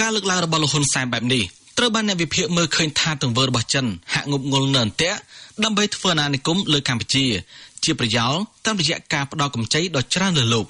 [0.01, 1.43] ការលើកឡើងរបស់លោកហ៊ុនសែនបែបនេះ
[1.79, 5.19] ត្រូវបានអ្នកវិភាគមើលឃើញថាទង្វើរបស់ចិនហាក់ងប់ងល់នៅអន្ទាក់
[5.65, 7.25] ដើម្បីធ្វើអាណានិគមលើកម្ពុជា
[7.85, 8.35] ជាប្រយោល
[8.67, 10.67] តាមរយៈការផ្ដោតកម្ចីដ៏ច្រើនលើលោក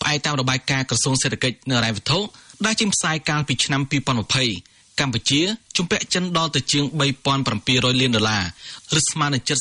[0.00, 2.18] ផ្អែកតាមរបាយការណ៍ក្រសួងសេដ្ឋកិច្ចនិងរ៉ែវត្ថុ
[2.66, 5.40] ដែលចេញផ្សាយកាលពីឆ្នាំ2020 កម្ពុជា
[5.76, 6.84] ជំពាក់ចិនដល់ទៅជាង
[7.42, 8.42] 3700លានដុល្លារ
[8.98, 9.58] ឬស្មើនឹងជិត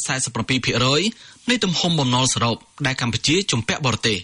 [0.74, 4.18] 47%នៃទំហំបំណុលសរុបដែលកម្ពុជាជំពាក់បរទេស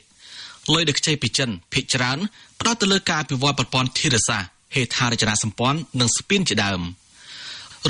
[0.74, 2.18] លុយដែលខ្ចីពីចិនភាគច្រើន
[2.60, 6.82] ផ្ដោតទៅលើការអភិវឌ្ឍប្រព័ន្ធធារាសាស្ត្រហេដ្ឋារចនាសម្ព័ន្ធនិងស្ពានជាដើម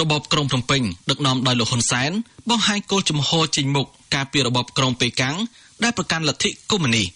[0.02, 2.12] របបក្រុងភ្នំពេញដឹកនាំដោយលោកហ៊ុនសែន
[2.50, 5.36] បង្ហាញគោលជំហរចេញមុខការពីរបបក្រុងប៉េកាំង
[5.84, 7.08] ដែលប្រកាន់លទ្ធិកុម្មុយនីស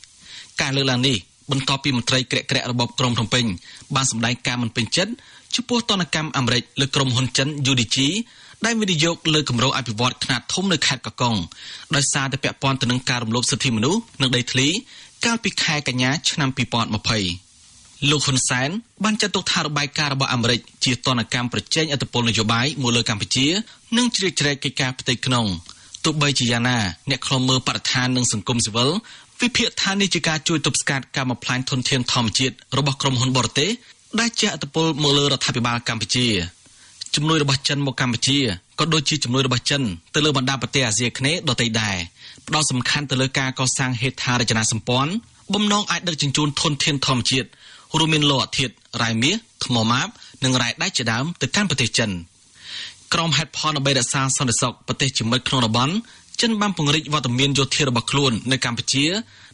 [0.61, 1.17] ការលើកឡើងនេះ
[1.51, 3.45] បន្ទាប់ពីមន្ត្រីក្រាក់ក្រាក់របបក្រុងភ្នំពេញ
[3.95, 5.11] បានសម្ដែងការមិនពេញចិត្ត
[5.55, 7.97] ចំពោះទណ្ឌកម្មអាមេរិកលើក្រុមហ៊ុនចិន UDG
[8.65, 11.35] ដែលវិនិយោគលើគម្រោងអភិវឌ្ឍខ្នាតធំនៅខេត្តកកុង
[11.95, 14.67] ដោយសារតែពាក់ព័ន្ធទៅនឹងការរំលោភសិទ្ធិមនុស្សនិងដីធ្លី
[15.25, 18.69] កាលពីខែកញ្ញាឆ្នាំ2020លោកហ៊ុនសែន
[19.03, 23.47] បានចាត់ទុកថារបាយការណ៍របស់អាមេរិកជាទណ្ឌកម្មប្រជែងអធិបុលនយោបាយមកលើកម្ពុជា
[23.97, 25.45] និងជ្រៀតជ្រែកកិច្ចការផ្ទៃក្នុង
[26.05, 28.89] ទោះបីជាយ៉ាងណាអ្នកខ្លំមើលបរិស្ថាននិងសង្គមស៊ីវិល
[29.41, 33.69] វិភាគថានេះជាការជួយទប់ស្កាត់ការបំផ្លាញធនធានធម្មជាតិរបស់ក្រុមហ៊ុនបរទេស
[34.19, 36.28] ដែលជាអធិបុលមកលើរដ្ឋាភិបាលកម្ពុជា
[37.15, 38.39] ជំនួយរបស់ចិនមកកម្ពុជា
[38.80, 39.82] ក៏ដូចជាជំនួយរបស់ចិន
[40.15, 41.97] ទៅលើបណ្ដាប្រទេសអាស៊ីអាគ្នេយ៍ដទៃដែរ
[42.47, 45.12] ផ្ដោតសំខាន់ទៅលើការកសាងហេដ្ឋារចនាសម្ព័ន្ធ
[45.54, 47.47] បំណងអាចដឹកជញ្ជូនធនធានធម្មជាតិ
[48.00, 50.08] រួមមានលោហៈធាតុរ៉ែមាសថ្មម៉ាប
[50.43, 52.12] និងរ៉ែដែកជាដើមទៅកាន់ប្រទេសចិន
[53.13, 55.93] ក្រុមហេតុផលដើម្បីរក្សាសន្តិសុខប្រទេសជាមិត្តក្នុងតំបន់
[56.41, 59.06] ចិនបានពង្រីកវត្តមានយោធារបស់ខ្លួននៅកម្ពុជា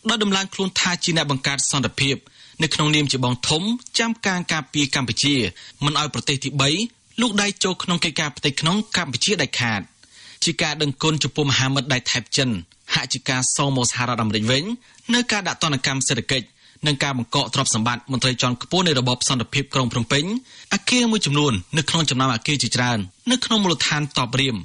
[0.09, 2.15] ដោយដំឡើងខ្លួនថាជាអ្នកបង្កើតសន្តិភាព
[2.63, 3.63] នៅក្នុងនាមជាបងធំ
[3.99, 5.35] ចាំការការពារកម្ពុជា
[5.85, 6.49] មិនឲ្យប្រទេសទី
[6.85, 9.81] 3លោកដៃចូលក្នុងកិច្ចការផ្ទៃក្នុងកម្ពុជាដាច់ខាត
[10.45, 12.49] ជាការដឹងគុណចំពោះមហាមិត្តដៃថៃចិន
[12.93, 14.63] ហាក់ជាការសងមកសហរដ្ឋអាមេរិកវិញ
[15.13, 16.47] នៅការដាក់ទណ្ឌកម្មសេដ្ឋកិច្ច
[16.87, 20.23] និងការបង្កកទ្រព្យសម្បត្តិមន្ត្រីជាន់ខ្ពស់នៃរបបសន្តិភាពក្រុងភ្នំពេញ
[20.73, 22.99] អគារមួយចំនួននៅក្នុងចំណោមអគារជាច្រើន
[23.31, 24.55] នៅក្នុងមូលដ្ឋានតបរៀម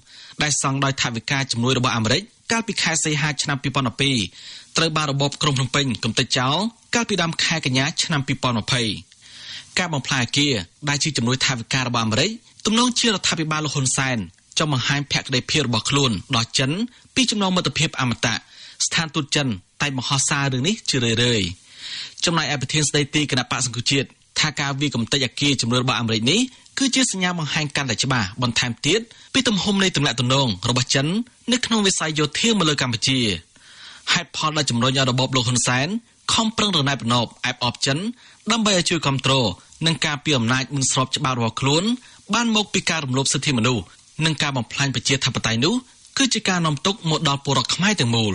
[0.43, 6.57] ដែលសង់ដោយថវិកាជំនួយរបស់អាមេរិកកាលពីខែសីហាឆ្នាំ2012 ត្រូវបានរបបក្រុងភ្នំពេញកំទេចចោល
[6.95, 8.21] កាលពីដើមខែកញ្ញាឆ្នាំ
[9.01, 10.55] 2020ការបំផ្លាញអគារ
[10.89, 12.31] ដែលជាជំនួយថវិការបស់អាមេរិក
[12.67, 14.19] ទំនងជារដ្ឋាភិបាលលហ៊ុនសែន
[14.59, 16.71] ចង់បង្ហាញភក្តីភាពរបស់ខ្លួនដល់ចិន
[17.15, 18.35] ពីចំណងមិត្តភាពអមតៈ
[18.87, 19.49] ស្ថានទូតចិន
[19.83, 21.47] តែមហោសាររឿងនេះជារឿយៗ
[22.25, 24.09] ចំណែកឯប្រធានស្ដីទីគណៈបកសង្គ្រោះជាតិ
[24.41, 26.41] ថាការវាកំទេចអគារជំនួយរបស់អាមេរិកនេះ
[26.79, 29.01] គឺជាសញ្ញាបង្ហាញកាន់តែច្បាស់បន្ថែមទៀត
[29.35, 31.07] ពីទំហំនៃទំនាក់ទំនងរបស់ចិន
[31.53, 33.19] នៅក្នុងវិស័យយោធាមកលើកម្ពុជា
[34.13, 35.89] ហេតុផលដែលជំរុញឲ្យរបបលោកហ៊ុនសែន
[36.33, 37.99] ខំប្រឹងរណែបរណបអែបអបចិន
[38.53, 39.47] ដើម្បីឲ្យជួយគ្រប់គ្រង
[39.87, 41.85] និងការពីអំណាចមិនស្របច្បាប់របស់ខ្លួន
[42.35, 43.83] បានមកពីការរំលោភសិទ្ធិមនុស្ស
[44.25, 45.75] និងការបំផ្លាញប្រជាធិបតេយ្យនោះ
[46.19, 48.35] គឺជាការនាំទុកមកដល់ពលរដ្ឋខ្មែរទាំងមូល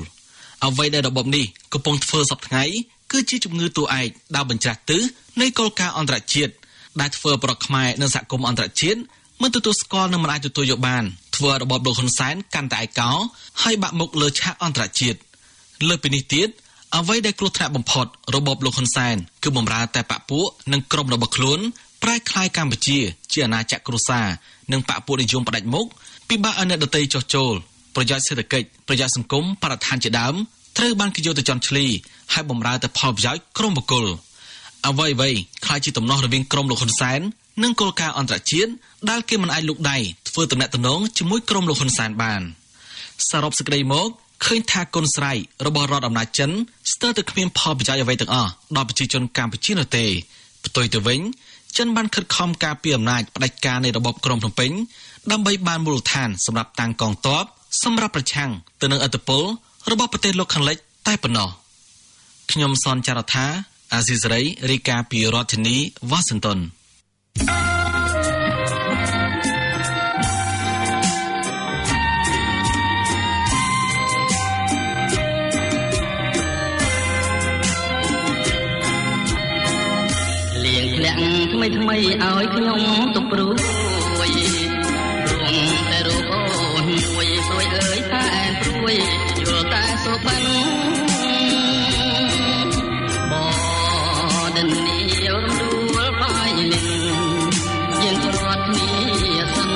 [0.66, 2.64] អ្វីដែលរបបនេះកំពុងធ្វើសពថ្ងៃ
[3.12, 5.02] គឺជាជំងឺតួឯកដែលបញ្ច្រាស់ទិស
[5.42, 6.54] នៃគោលការណ៍អន្តរជាតិ
[7.02, 9.00] ដែលធ្វើប្រកខ្មែរនិងសហគមន៍អន្តរជាតិ
[9.42, 11.04] មិនទទួលស្គាល់និងមិនអាចទទួលយកបាន
[11.36, 13.12] ធ្វើរបបលោកហ៊ុនសែនកាន់តែឯកោ
[13.64, 15.18] ហើយបាក់មុខលើឆាកអន្តរជាតិ
[15.88, 16.50] លើពីនេះទៀត
[16.96, 21.60] អ្វីដែលគ្រោះថ្នាក់បំផុតរបបលោកហ៊ុនសែនគឺបំរើតែបពពួកនិងក្រុមរបស់ខ្លួន
[22.04, 22.98] ប្រែក្លាយកម្ពុជា
[23.32, 24.28] ជាអាណាចក្រគ្រួសារ
[24.72, 25.86] និងបពពួកនិយមផ្ដាច់មុខ
[26.30, 27.54] ពិបាកឲ្យអ្នកដទៃចោះចូល
[27.96, 30.36] ប្រយោជន៍សេដ្ឋកិច្ចប្រយោជន៍សង្គមបរិស្ថានជាដើម
[30.78, 31.86] ត្រូវបានគេយកទៅចន់ឈ្លី
[32.34, 34.06] ហើយបំរើតែផលប្រយោជន៍ក្រុមបុគ្គល
[34.88, 35.30] អ្វីអ្វី
[35.66, 37.20] ខ្លាចជាទំនាស់រវាងក្រុមលោកហ៊ុនសែន
[37.64, 38.72] និងគោលការណ៍អន្តរជាតិ
[39.10, 39.98] ដែលគេមិនអាចលូកដៃ
[40.30, 42.42] ធ្វើទំនាក់ទំនងជាមួយក្រុមលោកហ៊ុនសែនបាន
[43.30, 44.10] សរុបសេចក្តីមក
[44.46, 46.52] ឃើញថាគុណស្រ័យរបស់រដ្ឋអំណាចចិន
[46.92, 50.06] ស្ទើរតែគ្មានផលប្រយោជន៍អ្វីទាំងអស់ដល់ប្រជាជនកម្ពុជានោះទេ
[50.66, 51.20] ផ្ទុយទៅវិញ
[51.78, 54.72] ចិនបានខិតខំការពារអំណាចផ្ដាច់ការនៃរបបក្រុងភ្នំពេញ
[55.32, 57.44] ដើម្បីបានមូលដ្ឋានសម្រាប់តាំងកងទ័ព
[57.84, 58.50] សម្រាប់ប្រឆាំង
[58.82, 59.44] ទៅនឹងឥទ្ធិពល
[59.92, 61.50] របស់ប្រទេសលោកខាងលិចតែប៉ុណ្ណោះ
[62.52, 63.46] ខ្ញុំសនចាររថា
[63.94, 65.76] អាស៊ីសេរីរាយការណ៍ពីរដ្ឋធានី
[66.10, 66.60] វ៉ាស៊ីនតោន
[81.58, 82.82] ថ្មីថ្មីឲ្យខ្ញុំ
[83.16, 83.56] ទុកព្រួយ
[85.28, 86.42] រួមតែរូបអូ
[86.82, 88.26] នមួយស្រួយអើយតែ
[88.60, 88.96] ព្រួយ
[89.40, 90.44] យល់តែសុបិន
[93.32, 93.34] ប
[94.56, 96.88] ដនីយរំដួលបាយលិន
[98.02, 98.90] យើងគ្រាត់គ្នា
[99.54, 99.72] សិន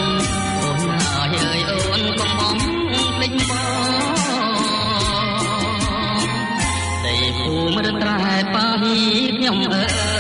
[0.62, 2.58] អូនហើយអើយអូនកុំបំ
[3.16, 3.62] ភ្លេចបង
[7.04, 8.98] តែភូមិរត្រែប៉ាហ៊ី
[9.38, 10.11] ខ្ញុំអើយ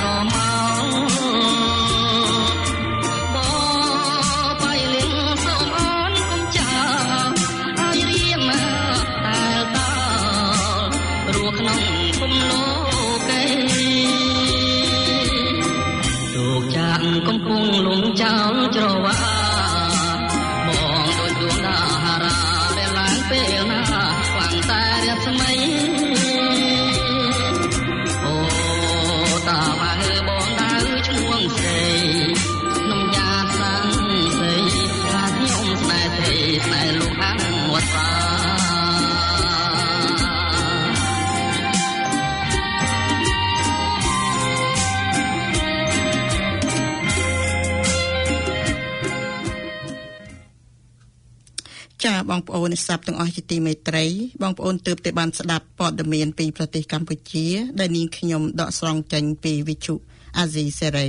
[0.00, 54.06] បងប្អូនស្ដាប់ទាំងអស់ជាទីមេត្រី
[54.42, 57.46] បងប្អូនទើបតែបានស្ដាប់ព័ត៌មានពីប្រទេសកម្ពុជា
[57.80, 59.94] ដែលនាងខ្ញុំដកស្រង់ចេញពីវិទ្យុ
[60.38, 61.08] អាស៊ីសេរី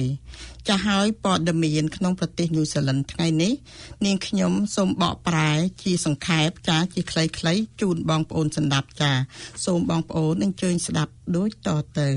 [0.68, 3.54] ចាស់ហើយព័ត៌មានក្នុងប្រទេសញូហ្សេឡង់ថ្ងៃនេះ
[4.06, 5.50] នាងខ្ញុំសូមបកប្រែ
[5.84, 9.12] ជាសង្ខេបចាជាខ្លីៗជូនបងប្អូនស្ដាប់ចា
[9.66, 12.10] សូមបងប្អូនអញ្ជើញស្ដាប់ដូចតទៅ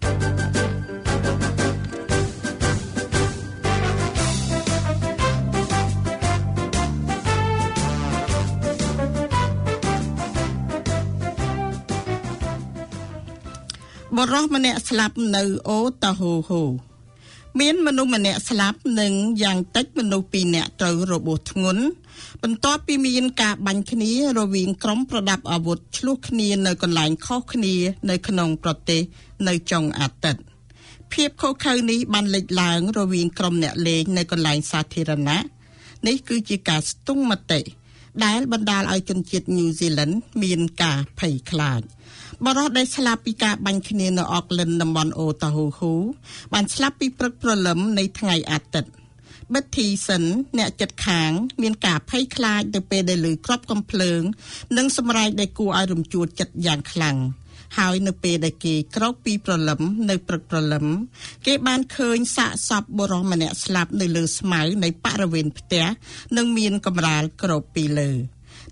[0.00, 1.57] thank you
[14.18, 16.62] បបរិសម្នាក់ស្លាប់នៅអូតាហូហូ
[17.60, 21.84] មានមនុស្សម្នាក់ស្លាប់និងយ៉ាងតិចមនុស្ស2នាក់ត្រូវរបួសធ្ងន់
[22.42, 27.74] បន្ទាប់ពីមានការបាញ់គ្នារវាងក្រុមប្រដាប់អាវុធឆ្លោះគ្នានៅកន្លែងខុសគ្នា
[28.10, 29.00] នៅក្នុងប្រទេស
[29.48, 30.42] នៅចុងអាទិត្យ
[31.12, 35.44] ភាពខុសខើនេះបានលេចឡើងរវាងក្រុមអ្នកលេងនៅកន្លែងសាធារណៈ
[36.06, 37.60] នេះគឺជាការស្ទង់មតិ
[38.24, 41.80] ដែលបណ្ដាលឲ្យជនជាតិញូហ្សេឡង់មានការភ័យខ្លាច
[42.44, 45.94] បរិសុទ្ធដែលស្លាប់ពីការបាញ់គ្នានៅអកលិនតំបន់អូតាហូហ៊ូ
[46.52, 48.90] បានស្លាប់ពីព្រឹកព្រលឹមនៃថ្ងៃអាទិត្យ
[49.52, 50.24] ប៊ិតធីសិន
[50.58, 51.30] អ្នកចិត្តខាង
[51.62, 54.22] មានការភ័យខ្លាចទៅពេលដែលឮគ្រាប់កំភ្លើង
[54.76, 57.16] និងសម្រែកដែលគួរឲ្យរំជួលចិត្តយ៉ាងខ្លាំង
[57.78, 60.86] ហើយនៅពេលដែលគេក្រោកពីព្រលឹមនៅព្រឹកព្រលឹម
[61.46, 65.84] គេបានឃើញសាកសពបុរសម្នាក់ស្លាប់នៅលើស្មៅនៃបរិវេណផ្ទះ
[66.36, 68.10] និងមានកម្រាលគ្របពីលើ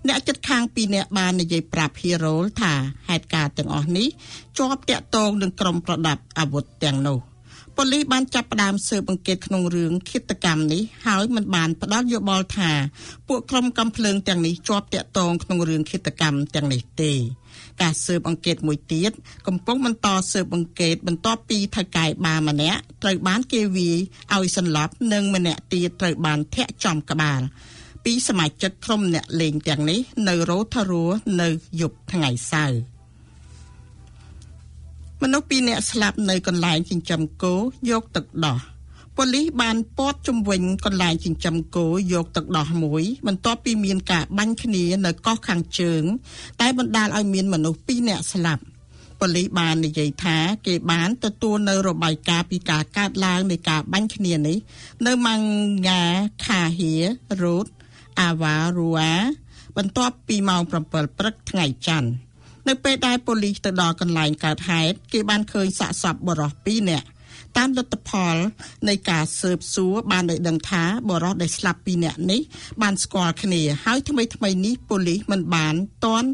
[0.07, 2.73] អ្នកចិត្តខាងពីរនាក់បាននិយាយប្រាប់ហ៊ីរ៉ូលថា
[3.09, 4.07] ហេតុការណ៍ទាំងអស់នេះ
[4.57, 7.19] ជាប់តាក់ទងនឹងក្រុមប្រដាប់អាវុធទាំងនោះ
[7.77, 12.71] ប៉ូលីសបានចាប់ផ្ដើមស៊ើបអង្កេតក្នុងរឿងឃាតកម្មនេះហើយមិនបានផ្ដល់យោបល់ថា
[13.27, 17.13] ពួកក្រុមកំភ្លើងទាំងនេះជាប់តាក់ទងក្នុងរឿងឃាតកម្មទាំងនេះទេ
[17.81, 19.11] ការស៊ើបអង្កេតមួយទៀត
[19.47, 23.99] កំពុងបន្តស៊ើបអង្កេតបន្ទាប់ពីថៅកែបាម្នាក់ត្រូវបានគេវាយ
[24.35, 27.41] ឲ្យសន្លប់និងម្នាក់ទៀតត្រូវបានធាក់ចំក្បាល
[28.05, 31.05] ពីសមាជិកក្រុមអ្នកលេងទាំងនេះនៅរ៉ូថារួ
[31.41, 31.49] នៅ
[31.81, 32.79] យប់ថ្ងៃសៅរ៍
[35.21, 37.55] មនុស្សពីរនាក់ស្លាប់នៅកន្លែងចិញ្ចឹមគោ
[37.89, 38.59] យកទឹកដោះ
[39.17, 46.03] ប៉ូលីសបានព័ទ្ធជំវិញកន្លែងចិញ្ចឹមគោយកទឹកដោះមួយ បន្ទាប់ពីមានការបាញ់គ្នានៅកោះខាងជើង
[46.61, 48.63] តែបណ្ដាលឲ្យមានមនុស្ស2នាក់ស្លាប់
[49.19, 54.57] ប៉ូលីសបាននិយាយថាគេបានទទួលនៅរបាយការណ៍ពីការកើតឡើងនៃការបាញ់គ្នានេះ
[55.05, 55.43] នៅម៉ាំង
[55.87, 56.01] ងា
[56.45, 56.93] ខាហៀ
[57.41, 57.65] រ៉ូត
[58.21, 59.13] អាវ៉ារូអា
[59.77, 62.09] បន្ទាប់ពីម៉ោង7ព្រឹកថ្ងៃច័ន្ទ
[62.67, 67.07] នៅពេលដែលប៉ូលីសទៅដល់កន្លែងកើតហេតុគេបានឃើញសាកសពបរិសុទ្ធ2នាក់
[67.57, 68.35] តាមលទ្ធផល
[68.89, 72.41] នៃការស៊ើបសួរបានឲ្យដឹងថាបរិសុទ្ធដែលស្លាប់2នាក់នេះ
[72.81, 76.29] បានស្គាល់គ្នាហើយថ្មីថ្មីនេះប៉ូលីសមិនបានតន់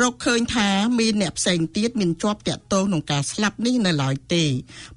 [0.00, 0.68] រកឃើញថា
[1.00, 4.44] មានអ្នកផ្សេងទៀតមានជាប់តាក់ទងក្នុងការស្លាប់នេះនៅឡើយទេ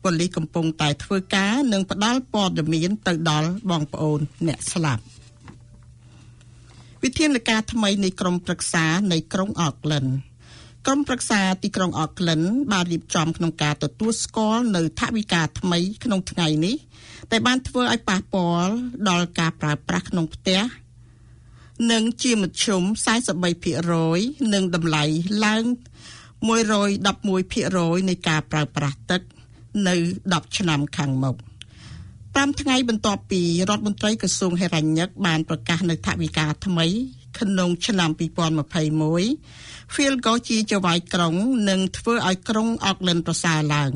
[0.04, 5.04] ប៉ូលីសកំពុងតែធ្វើការនិងផ្ដល់ព័ត៌មានទៅដល់បងប្អូនអ្នកស្លាប់
[7.04, 10.06] វិធានការថ្មីនៃក្រមប្រឹក្សានៃក្រុងអកលិន
[10.88, 16.76] ក្រុមប្រឹក្សាទីក្រុងអកលិនបានរៀបចំក្នុងការទទួលស្គាល់នៅថវិកាថ្មីក្នុងថ្ងៃនេះ
[17.32, 18.74] តែបានធ្វើឲ្យប៉ះពាល់
[19.10, 20.62] ដល់ការប្រើប្រាស់ក្នុងផ្ទះ
[21.92, 22.84] និងជាមធ្យម
[23.68, 25.04] 43%និងតម្លៃ
[25.46, 25.64] ឡើង
[26.46, 29.22] 111%នៃការប្រើប្រាស់ទឹក
[29.88, 29.96] នៅ
[30.32, 31.36] 10ឆ្នាំខាងមុខ
[32.36, 36.88] 5ថ្ងៃបន្ទាប់ពីរដ្ឋមន្ត្រីក្រសួងហិរញ្ញិកបានប្រកាសនៅថវិកាថ្មី
[37.40, 41.36] ក្នុងឆ្នាំ2021 Phil ក៏ជាចៅហ្វាយក្រុង
[41.70, 43.92] នឹងធ្វើឲ្យក្រុងអកលិនប្រសើរឡើង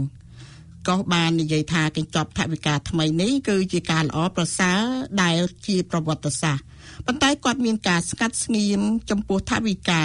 [0.88, 4.82] ក៏បាននិយាយថាកញ្ចប់ថវិកាថ្មីនេះគឺជាការល្អប្រសើរ
[5.22, 6.66] ដែលជាប្រវត្តិសាស្ត្រ
[7.06, 10.02] ប៉ុន្តែគាត់មានការស្កាត់ស្ងៀមចំពោះថវិកា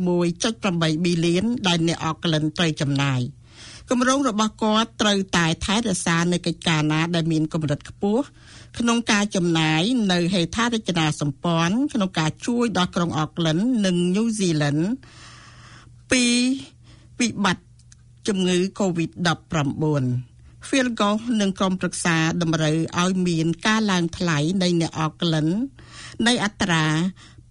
[0.00, 3.20] 31.8ប៊ីលានដែលអ្នកអកលិនត្រូវចំណាយ
[3.90, 8.24] គម្រោងរបស់គាត់ត្រូវតែថែរក្សានៅកិច្ចការណាដែលមានកម្រិតខ្ពស់
[8.78, 14.84] ក្នុងការចំណាយនៅហេដ្ឋារចនាសម្ព័ន្ធក្នុងការជួយដល់ក្រុងអកលិននិងញូហ្សេឡង់
[16.10, 16.24] ពី
[17.20, 17.64] វិបត្តិ
[18.28, 20.04] ជំងឺ Covid-19
[20.68, 21.10] Philgo
[21.40, 25.46] និងក្រុមប្រឹក្សាតម្រូវឲ្យមានការឡើងថ្លៃនៃអ្នកអកលិន
[26.26, 26.84] នៃអត្រា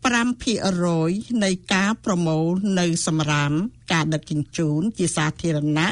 [0.05, 2.47] 5%នៃការប្រមូល
[2.79, 3.53] នៅសម្រាម
[3.93, 5.87] ការដឹកជញ្ជូនជាសាធារណៈ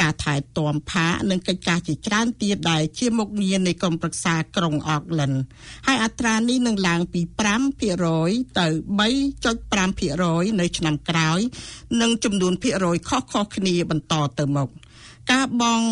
[0.00, 5.32] ការថែទាំផាកនិងកិច្ចការជាច្រើនទៀតដែលជាមុខងារនៃក្រុមប្រឹក្សាក្រុងអកលិន
[5.86, 7.20] ហើយអត្រានេះនឹងឡើងពី
[7.90, 8.66] 5%ទៅ
[8.98, 11.40] 3.5%នៅឆ្នាំក្រោយ
[12.00, 14.68] និងចំនួនភាគរយខុសៗគ្នាបន្តទៅមុខ
[15.32, 15.88] ការបង់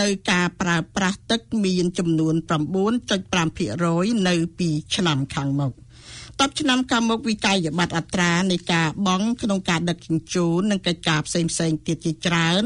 [0.00, 5.72] នៅការប្រើប្រាស់ទឹកមានចំនួន9.5%នៅពីឆ្នាំខាងមុខ
[6.12, 12.64] 10ឆ្នាំខាងមុខវិក័យប័ត្រអត្រានៃការបង់ក្នុងការដឹកជញ្ជូននិងកិច្ចការផ្សេងផ្សេងទៀតជាច្រើន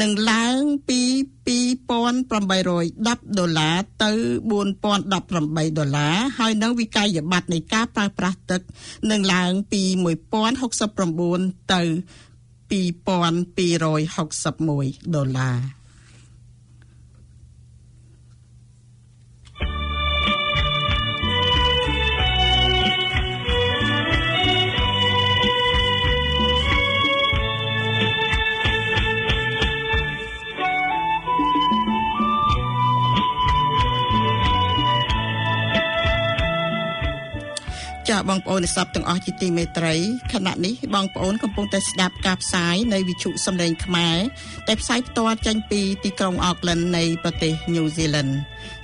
[0.00, 1.00] នឹងឡើងពី
[1.48, 4.10] 2810ដុល្លារទៅ
[4.50, 8.60] 4018ដុល្លារហើយនឹងវិក័យប័ត្រនៃការប្រើប្រាស់ទឹក
[9.10, 9.82] នឹងឡើងពី
[10.76, 11.82] 1069ទៅ
[12.70, 15.56] 2261ដុល្លារ
[38.08, 39.94] ចចាបងប្អូនអ្នកស្ដាប់ទាំងអស់ជាទីមេត្រី
[40.32, 44.18] ខណៈនេះបងប្អូនកំពុងតែស្ដាប់ការផ្សាយនៃវិទ្យុសំឡេងខ្មែរ
[44.68, 48.32] ដែលផ្សាយផ្ទាល់ចេញពីទីក្រុងអូកឡែននៃប្រទេសញូហ្សេឡង់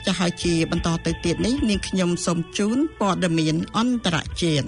[0.07, 4.67] ចាហើយជាបន្តទៅទៀតនេះនាងខ្ញុំសូមជូនព័ត៌មានអន្តរជាតិ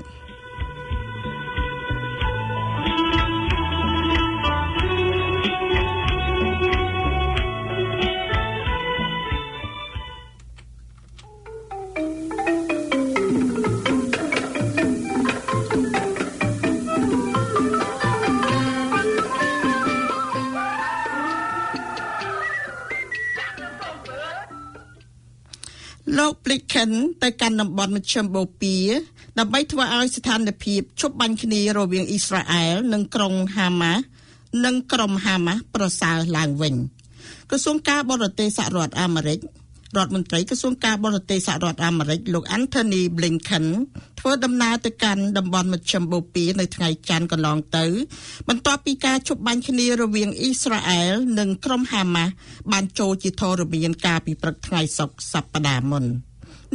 [26.50, 26.90] លោក Blinken
[27.22, 28.80] ទៅកាន់តំបន់មជ្ឈមបូព៌ា
[29.38, 34.02] ដើម្បីធ្វើឲ្យស្ថានភាពជប់បាញ់គ្នារវាងអ៊ីស្រាអែលនិងក្រុងហាម៉ាស់
[34.64, 36.74] និងក្រុមហាម៉ាស់ប្រសើរឡើងវិញ
[37.50, 39.38] ក្រសួងការបរទេសសហរដ្ឋអាមេរិក
[39.96, 43.66] រដ្ឋមន្ត្រីក្រសួងការបរទេសសហរដ្ឋអាមេរិកលោក Anthony Blinken
[44.20, 47.86] ធ្វើដំណើរទៅកាន់តំបន់មជ្ឈមបូព៌ានៅថ្ងៃច័ន្ទកន្លងទៅ
[48.48, 52.32] បន្ទាប់ពីការជប់បាញ់គ្នារវាងអ៊ីស្រាអែលនិងក្រុមហាម៉ាស់
[52.72, 56.06] បានចូលជាធរមានកាលពីព្រឹកថ្ងៃសុក្រសប្តាហ៍មុន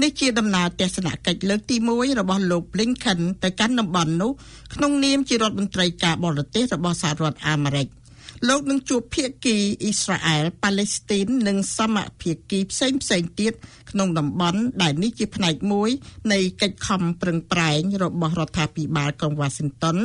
[0.02, 4.32] នេះជាដំណើរទស្សនកិច្ចលើកទី1របស់លោក Blinken ទៅកាន់តំបន់នោះ
[4.74, 7.88] ក្នុងនាមជារដ្ឋមន្ត្រីការបរទេសរបស់សហរដ្ឋអាមេរិក។
[8.50, 13.54] លោកនឹងជួបភាគីអ៊ីស្រាអែលប៉ាឡេស្ទីននិងសមភាគីផ្សេងផ្សេងទៀត
[13.92, 15.90] ក្នុងតំបន់ដែលនេះជាផ្នែកមួយ
[16.34, 19.98] នៃកិច្ចខំប្រឹងប្រែងរបស់រដ្ឋាភិបាលក្រុងវ៉ាស៊ីនតោន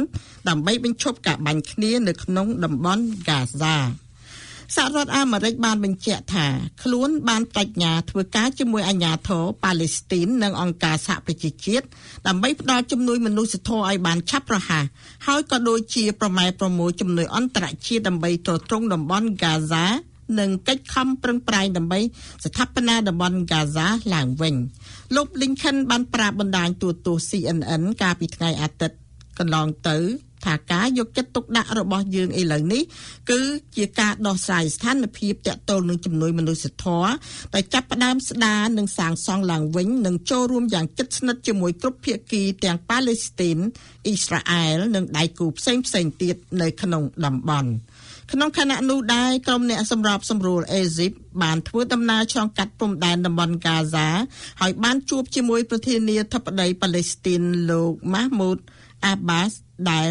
[0.49, 4.05] ដើម្បីបញ្ឈប់ការបាញ់គ្នានៅក្នុងតំបន់ហ្គាហ្សា
[4.75, 6.47] សហរដ្ឋអាមេរិកបានបញ្ជាក់ថា
[6.83, 11.87] ខ្លួនបានបញ្ញាធ្វើការជាមួយអាជ្ញាធរប៉ាឡេស្ទីននិងអង្គការសហប្រជាជាតិ
[12.27, 14.85] ដើម្បីផ្ដល់ជំនួយមនុស្សធម៌ឲ្យបានឆាប់រហ័ស
[15.27, 19.87] ហើយក៏ដូចជាប្រម៉ែប្រមូលជំនួយអន្តរជាតិដើម្បីទ្រទ្រង់តំបន់ហ្គាហ្សា
[20.39, 22.01] និងកិច្ចខំប្រឹងប្រែងដើម្បី
[22.45, 24.55] ស្ថាបនាតំបន់ហ្គាហ្សាឡើងវិញ
[25.14, 28.97] លោក Blinken បានប្រាប់បណ្ដាញទូរទស្សន៍ CNN កាលពីថ្ងៃអាទិត្យ
[29.39, 29.99] កន្លងទៅ
[30.47, 32.82] ថាការយកចិត្តទុកដាក់របស់យើងឥឡូវនេះ
[33.30, 33.40] គឺ
[33.76, 37.11] ជាការដោះស្រាយស្ថានភាពតកតលនឹងជំនួយមនុស្សធម៌
[37.55, 43.59] ដែលចាប់ផ្ដើមស្ដារនិងសាងសង់ឡើងវិញនិងចូលរួមយ៉ាងជិតស្និទ្ធជាមួយគ្រប់ភាគីទាំងប៉ាឡេស្ទីន
[44.07, 47.70] អ៊ីស្រាអែលនិងដៃគូផ្សេងផ្សេងទៀតនៅក្នុងតំបន់
[48.32, 54.09] ក្នុងខណៈនោះដែរក្រុមអ្នកសម្របសម្រួលអេស៊ីបបានធ្វើដំណើរឆ្លងកាត់ព្រំដែនតំបន់កាហ្សា
[54.61, 58.57] ហើយបានជួបជាមួយប្រធានាធិបតីប៉ាឡេស្ទីនលោកម៉ាហ្មូត
[59.07, 59.51] អាបាស
[59.90, 60.11] ដែល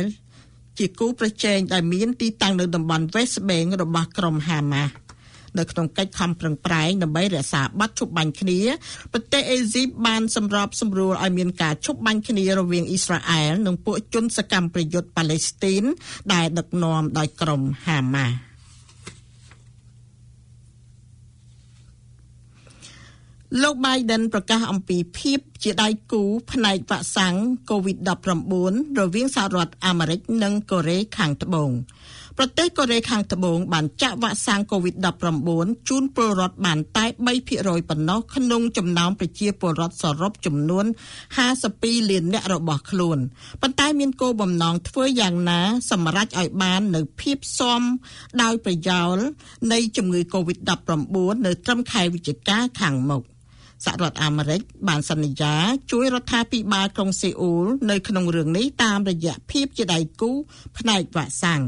[0.79, 4.93] ជាគូប្រជែងដែលមានទីតាំងនៅតំបន់ West Bank របស់ក្រុមហាម៉ាស់
[5.59, 8.59] នៅក្នុងកិច្ចខំប្រឹងប្រែងដើម្បីរក្សាប័ណ្ណឈប់បាញ់គ្នា
[9.13, 15.83] ប្រទេសអេស៊ីបបានសម្របសម្រួលឲ្យមានការឈប់បាញ់គ្នារវាងអ៊ីស្រាអែលនិងពួកជនសកម្មប្រយុទ្ធប៉ាឡេស្ទីន
[16.33, 18.35] ដែលដឹកនាំដោយក្រុមហាម៉ាស់
[23.61, 27.35] លោក Biden ប្រកាសអំពីភាពជាដៃគូផ្នែកវ៉ាក់សាំង
[27.69, 31.69] COVID-19 រវាងសហរដ្ឋអាមេរិកនិងកូរ៉េខាងត្បូង
[32.37, 37.05] ប្រទេសកូរ៉េខាងត្បូងបានចាក់វ៉ាក់សាំង COVID-19 ជូនពលរដ្ឋបានតែ
[37.47, 40.85] 3%ប៉ុណ្ណោះក្នុងចំណោមប្រជាពលរដ្ឋសរុបចំនួន
[41.47, 43.17] 52លាននាក់របស់ខ្លួន
[43.61, 45.59] ប៉ុន្តែមានគោលបំណងធ្វើយ៉ាងណា
[45.91, 47.81] សម្រាប់ឲ្យបាននៅភាពសម
[48.41, 49.15] ដោយប្រយោល
[49.71, 53.23] នៃជំងឺ COVID-19 នៅត្រឹមខែវិច្ឆិកាខាងមុខ
[53.83, 55.55] សហរដ្ឋអាមេរិកបានសន្យា
[55.91, 60.31] ជួយរដ្ឋាភិបាលក្រុងសេអ៊ូលនៅក្នុងរឿងនេះតាមរយៈភាពជាដៃគូ
[60.77, 61.61] ផ្នែកវ៉ាក់សាំង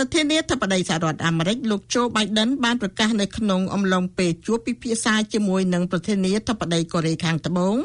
[0.00, 7.76] ប្រធានាធិបតីសហរដ្ឋអាមេរិកលោកโจ Biden បានប្រកាសនៅក្នុងអំឡុងពេលជួបពិភាក្សាជាមួយនឹងប្រធានាធិបតីកូរ៉េខាងត្បូង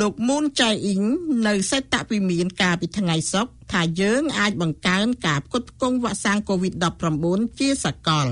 [0.00, 1.04] លោក Moon Jae-in
[1.46, 8.26] នៅសេតវិមានកាលពីថ្ងៃសុក្រថាយើងអាចបង្កើនការផ្គត់ផ្គង់វ៉ាក់សាំង COVID-19 ជាសកល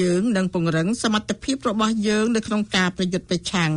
[0.00, 3.72] យើងនឹងពង្រឹងសមត្ថភាពរបស់យើងនៅក្នុងការប្រយុទ្ធប្រឆាំង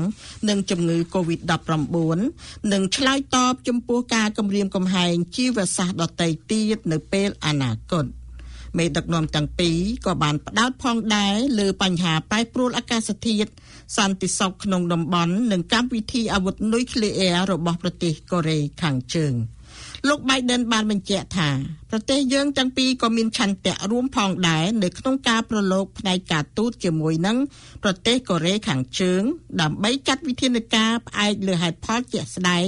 [0.50, 8.08] នឹងជំងឺ COVID-19 និងឆ្លើយតបចំពោះការគំរាមកំហែងជីវសាស្ត្រដទៃទៀតនៅពេលអនាគត
[8.78, 13.50] មេដឹកនាំទាំងពីរក៏បានផ្ដោតផងដែរលើបញ្ហាប្រែប្រួលអាកាសធាតុ
[13.98, 19.36] សន្តិសុខក្នុងតំបន់និងកម្មវិធីអាវុធនុយក្លេអ៊ែររបស់ប្រទេសកូរ៉េខាងជើង។
[20.08, 21.50] លោក Biden បានបញ្ជាក់ថា
[21.92, 27.38] ប្រទេសយើងទាំងពីរក៏មានឆន្ទៈរួមផងដែរនៅក្នុងការប្រឡូកផ្នែកការទូតជាមួយនឹង
[27.84, 29.22] ប្រទេសកូរ៉េខាងជើង
[29.62, 32.68] ដើម្បីចាត់វិធានការផ្អែកលើហេតុផលជាក់ស្ដែង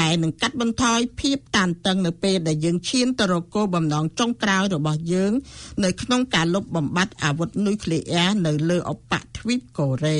[0.00, 5.32] ដែលនឹងកាត់បន្ថយភាពតានតឹងនៅពេលដែលយើងឈានទៅរកគោលបំណងចុងក្រោយរបស់យើង
[5.84, 10.18] នៅក្នុងការលុបបំបាត់អាវុធនុយក្លេអ៊ែរនៅលើអបទ្វីបកូរ៉េ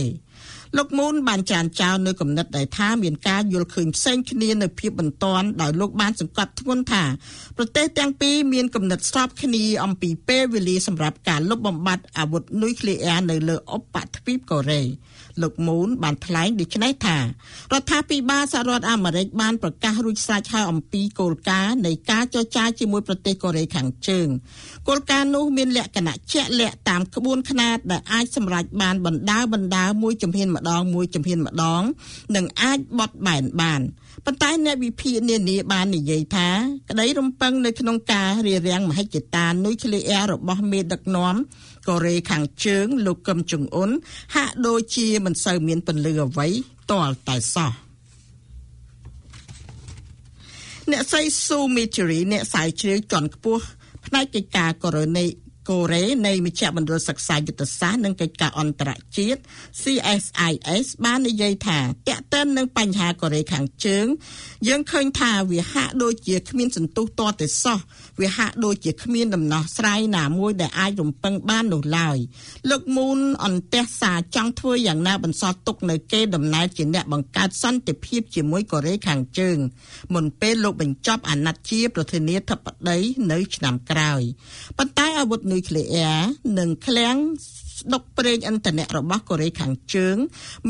[0.76, 7.04] លោកមូនបានចានចោលនៅគំនិតដែលថាមានការយល់ឃើញផ្សេងគ្នានៅភាពបន្ទាន់ដោយលោកបានសង្កត់ធ្ងន់ថា
[7.56, 14.82] ប្រទេសទាំងពីរមានគំនិតស្របគ្នាអំពីពេលវេលាសម្រាប់ការលុបបំបាត់អាវុធនុយក្លេអ៊ែរនៅលើឧបទ្វីបកូរ៉េ
[15.42, 17.22] លោកមូនបានថ្លែងដូចនេះថារ
[17.80, 24.28] ដ្ឋាភិបាលសហរដ្ឋអាមេរិកបានប្រកាសរួចស្រេចហើយអំពីគោលការណ៍នៃការចរចាជាមួយប្រទេសកូរ៉េខាងជើង
[24.88, 31.82] គោលការណ៍នោះមានលក្ខណៈជាក់លាក់តាមក្បួនខ្នាតដែលអាចសម្រេចបានបណ្ដាបណ្ដាមួយជំហានម្ដងមួយជំហានម្ដង
[32.36, 33.80] និងអាចបត់បែនបាន
[34.24, 36.48] ប៉ុន្តែអ្នកវិភាគនានាបាននិយាយថា
[36.90, 41.34] ក្តីរំពឹងនៅក្នុងការរារាំងមហិច្ឆតានុយក្លេអ៊ែររបស់មេដឹកនាំ
[41.88, 43.90] កូរ៉េខាងជើងលោកកឹមចុងអ៊ុន
[44.34, 46.48] ហាក់ដូចជាមិនសូវមានពន្លឺអ្វី
[46.90, 47.72] ទាល់តែសោះ
[50.90, 53.64] អ្នកស្រីស៊ូមីធីរីអ្នកស្រាវជ្រាវជាន់ខ្ពស់
[54.06, 55.24] ផ្នែកកិច្ចការកូរ៉េនៃ
[55.68, 59.40] កូរ៉េនៃមជ្ឈមណ្ឌលសិក្សាយុទ្ធសាស្ត្រនិងកិច្ចការអន្តរជាតិ
[59.82, 64.06] CSIS បាននិយាយថាតកតិននឹងបញ្ហាកូរ៉េខាងជើង
[64.68, 67.78] យើងឃើញថាវាហាក់ដូចជាគ្មានសន្ទុះតតែសោះ
[68.20, 72.18] វាហាក់ដូចជាគ្មានដំណោះស្រាយណាមួយដែលអាចរំពឹងបាននោះឡើយ
[72.70, 79.58] លោកមូនអន្តេសាចង់ធ្វើយ៉ាងណាបន្សល់ទុកនៅគេដំណើរជាអ្នកបង្កើតសន្តិភាពជាមួយកូរ៉េខាងជើង
[80.14, 82.98] មុនពេលលោកបញ្ចប់អាណត្តិជាប្រធានាធិបតី
[83.32, 84.22] នៅឆ្នាំក្រោយ
[84.78, 86.22] ប៉ុន្តែអាវុធនុយក្លេអ៊ែរ
[86.58, 87.16] និងឃ្លាំង
[87.78, 90.16] ស្ដុកប្រេងឥន្ធនៈរបស់កូរ៉េខាងជើង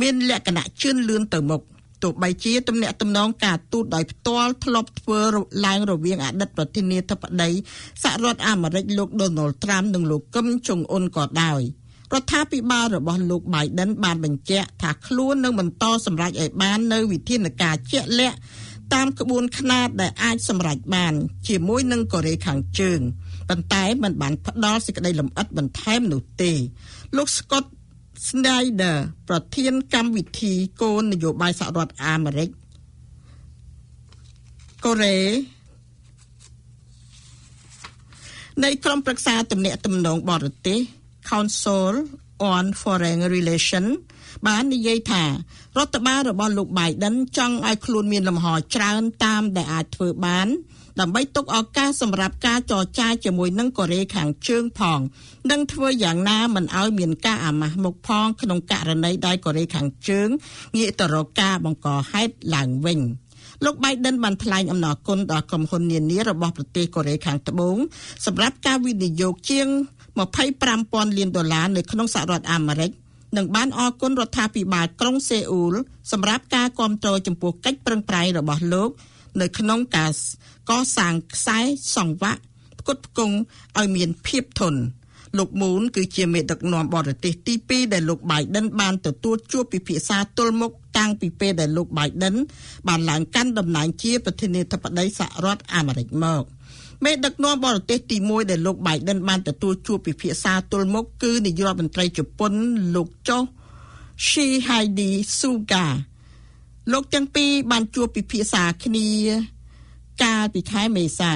[0.01, 1.62] មានលក្ខណៈជឿនលឿនទៅមុខ
[2.03, 5.20] ទោះបីជាទំនាក់ទំនងការទូតដោយផ្ទាល់ធ្លាប់ធ្វើ
[5.66, 7.51] ឡើងរវាងអតីតប្រធានាធិបតី
[8.03, 11.61] សហរដ្ឋអាមេរិកលោក Donald Trump និងលោកកឹមចុងអ៊ុនក៏ដោយ
[12.12, 18.38] រដ្ឋាភិបាលរបស់លោក Biden បានបញ្ជាក់ថាខ្លួននឹងបន្តសម្រេចឲ្យបាននៅវិធានការជាក់លាក់
[18.94, 21.14] តាមក្បួនខ្នាតដែលអាចសម្រេចបាន
[21.49, 23.01] ជាមួយនឹងកូរ៉េខាងជើង
[23.49, 26.53] ប៉ុន្តែมันបានផ្ដល់សេចក្តីលម្អិតបន្ថែមនោះទេ
[27.16, 27.64] លោក Scott
[28.28, 28.96] Snyder
[29.28, 32.48] ប្រធានកម្មវិធីគោលនយោបាយសហរដ្ឋអាមេរិក
[34.84, 35.18] កូរ៉េ
[38.64, 40.78] នៃក្រុមប្រឹក្សាទំនាក់ទំនងបរទេស
[41.30, 41.92] Council
[42.54, 43.92] on Foreign Relations
[44.46, 45.30] បាននិយាយថារ
[45.86, 50.48] ដ្ឋបាលរបស់លោក Biden ចង់ឲ្យខ្លួនមានលំហច្រើនតាមដែលអាចធ្វើបាន
[51.01, 55.01] ដើម្បីទុកឱកាសសម្រាប់ការចរចាជាមួយនឹងកូរ៉េខាងជើងផង
[55.51, 60.28] និងធ្វើយ៉ាងណាមិនឲ្យមានការអាម៉ាស់មុខផងក្នុងករណីដែលកូរ៉េខាងជើង
[60.76, 63.01] ងាកទៅរកការបង្កហេតុឡើងវិញ
[63.64, 67.76] លោក Biden បានថ្លែងអំណរគុណដល់ក្រុមហ៊ុននានារបស់ប្រទេសកូរ៉េខាងត្បូង
[68.26, 69.66] សម្រាប់ការវិនិយោគជាង
[70.42, 72.90] 25,000លានដុល្លារនៅក្នុងសហរដ្ឋអាមេរិក
[73.36, 75.74] និងបានអរគុណរដ្ឋាភិបាលក្រុងសេអ៊ូល
[76.12, 78.90] សម្រាប់ការគ្រប់គ្រងចំពោះកិច្ចប្រឹងប្រែងរបស់លោក
[79.41, 80.11] នៅក្នុងការ
[80.70, 81.59] កសាងខ្សែ
[81.97, 82.43] សង្វាក់
[82.80, 83.37] ផ្គត់ផ្គង់
[83.78, 84.80] ឲ្យមានភាពធន់
[85.39, 92.34] លោកមូនគឺជាមេដឹកនាំបរទេសទី2ដែលលោក Biden បានទទួលជួបពិភាក្សាទល់មុខតាំងពីពេលដែលលោក Biden
[92.89, 96.43] បានឡើងកាន់តំណែងជាប្រធានាធិបតីសហរដ្ឋអាមេរិកមក
[97.05, 102.53] មេដឹកនាំបរទេសទី1ដែលលោក Biden បានទទួលជួបពិភាក្សាទល់មុខគឺនាយករដ្ឋមន្ត្រីជប៉ុន
[102.97, 103.43] លោកចុះ
[104.26, 105.84] Shihide Suga
[106.93, 109.09] លោកទាំងពីរបានជួបពិភាក្សាគ្នា
[110.24, 111.34] កាលពីខែមេសា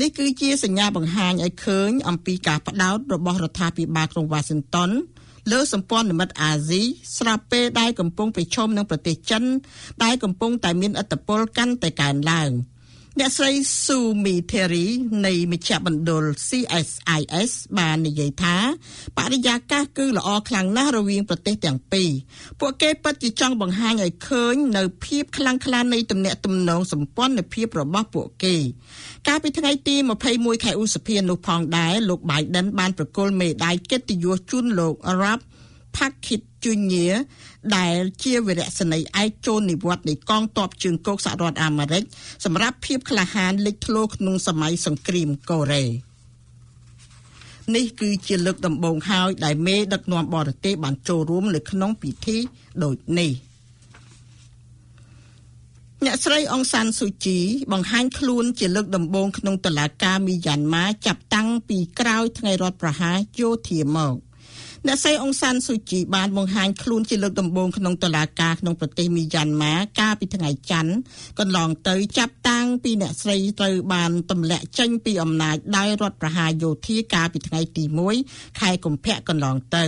[0.00, 4.90] នេះគឺជាសញ្ញាបង្ហាញឲ្យឃើញអំពីការបដោតរបស់រដ្ឋាភិបាលក្រុងវ៉ាស៊ីនតោន
[5.50, 6.82] លើសម្ព័ន្ធមិត្តអាស៊ី
[7.18, 9.44] ស្រាប់ពេលដែលកំពុងប្រឈមនឹងប្រទេសចិន
[10.04, 12.50] ដែលកំពុងតែមានឥទ្ធិពលកាន់តែកើនឡើង។
[13.20, 13.52] អ្នកស្រី
[13.86, 14.86] ស៊ូមីថេរី
[15.26, 18.56] នៃមជ្ឈមណ្ឌល CSIS បាននិយាយថា
[19.18, 22.10] បរិយាកាសគឺល្អខ្លាំងណាស់រវាងប្រទេសទាំងពីរ
[22.60, 28.56] ពួកគេពិតជាចង់បង្ហាញឲ្យឃើញនៅភាពខ្លាំងក្លានៃទំនាក់ទំនងសម្ព័ន្ធភាពរបស់ពួកគេ
[29.28, 29.96] កាលពីថ្ងៃទី
[30.30, 35.40] 21ខែឧសភានោះផងដែរលោក Biden បានប្រគល់មេដាយកិត្តិយសជូនលោក Arab
[35.96, 37.14] Pakit Junior
[37.76, 42.02] ដែលជាវីរៈសេនីយ៍ឯកចូលនិវត្តន៍នៃកងទ័ពជើងគោកសហរដ្ឋអាមេរិក
[42.44, 45.84] សម្រាប់ភាពក្លាហានលេចធ្លោក្នុងសម័យសង្គ្រាមកូរ៉េ
[47.76, 52.36] នេះគឺជាលើកដំបូងហើយដែលមេដឹកនាំបរទេសបានចូលរួមនៅក្នុងពិធី
[52.84, 53.32] ដូចនេះ
[56.06, 57.38] អ្នកស្រីអងសានស៊ូជី
[57.72, 64.14] បង្ហាញខ្លួនជាលើកដំបូងក្នុងតុលាការមីយ៉ាន់ម៉ាចាប់តាំងពីក្រោយថ្ងៃរដ្ឋប្រហារយោធាមក។
[64.86, 70.92] អ្នកស្រីអង្សានស៊ូជីបានបង្ហាញខ្លួនជាលើកដំបូងក្នុងតុលាការក្នុងប្រទេសមីយ៉ាន់ម៉ាកាលពីថ្ងៃច័ន្ទ
[71.38, 77.84] កន្លងទៅចាប់តាំងពីអ្នកស្រីត្រូវបានទម្លាក់ចេញពីអំណាចដោយរដ្ឋប្រហារយោធាកាលពីថ្ងៃទី
[78.22, 79.84] 1ខែកុម្ភៈកន្លងទៅ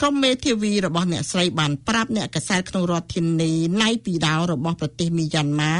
[0.00, 5.74] ក្រុមមេធាវីរបស់អ្នកស្រីបានប្រាប់អ្នកកសែតក្នុងរដ្ឋធានីណៃពីដោរបស់ប្រទេសមីយ៉ាន់ម៉ា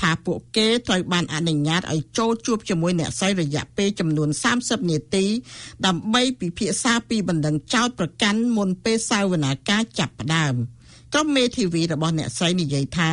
[0.00, 4.28] ថាពួកគេត្រូវបានអនុញ្ញាតឲ្យចូលជួបជាមួយអ្នកស្រីរយៈពេលចំនួន
[4.60, 5.26] 30នាទី
[5.86, 10.54] ដើម្បីពិភាក្សាពីបណ្ដឹងចោទប្រកាន់មុនពេលសាវនាការចាប់ផ្ដើម
[11.14, 13.10] ក្រុមមេធាវីរបស់អ្នកស្រីនិយាយថា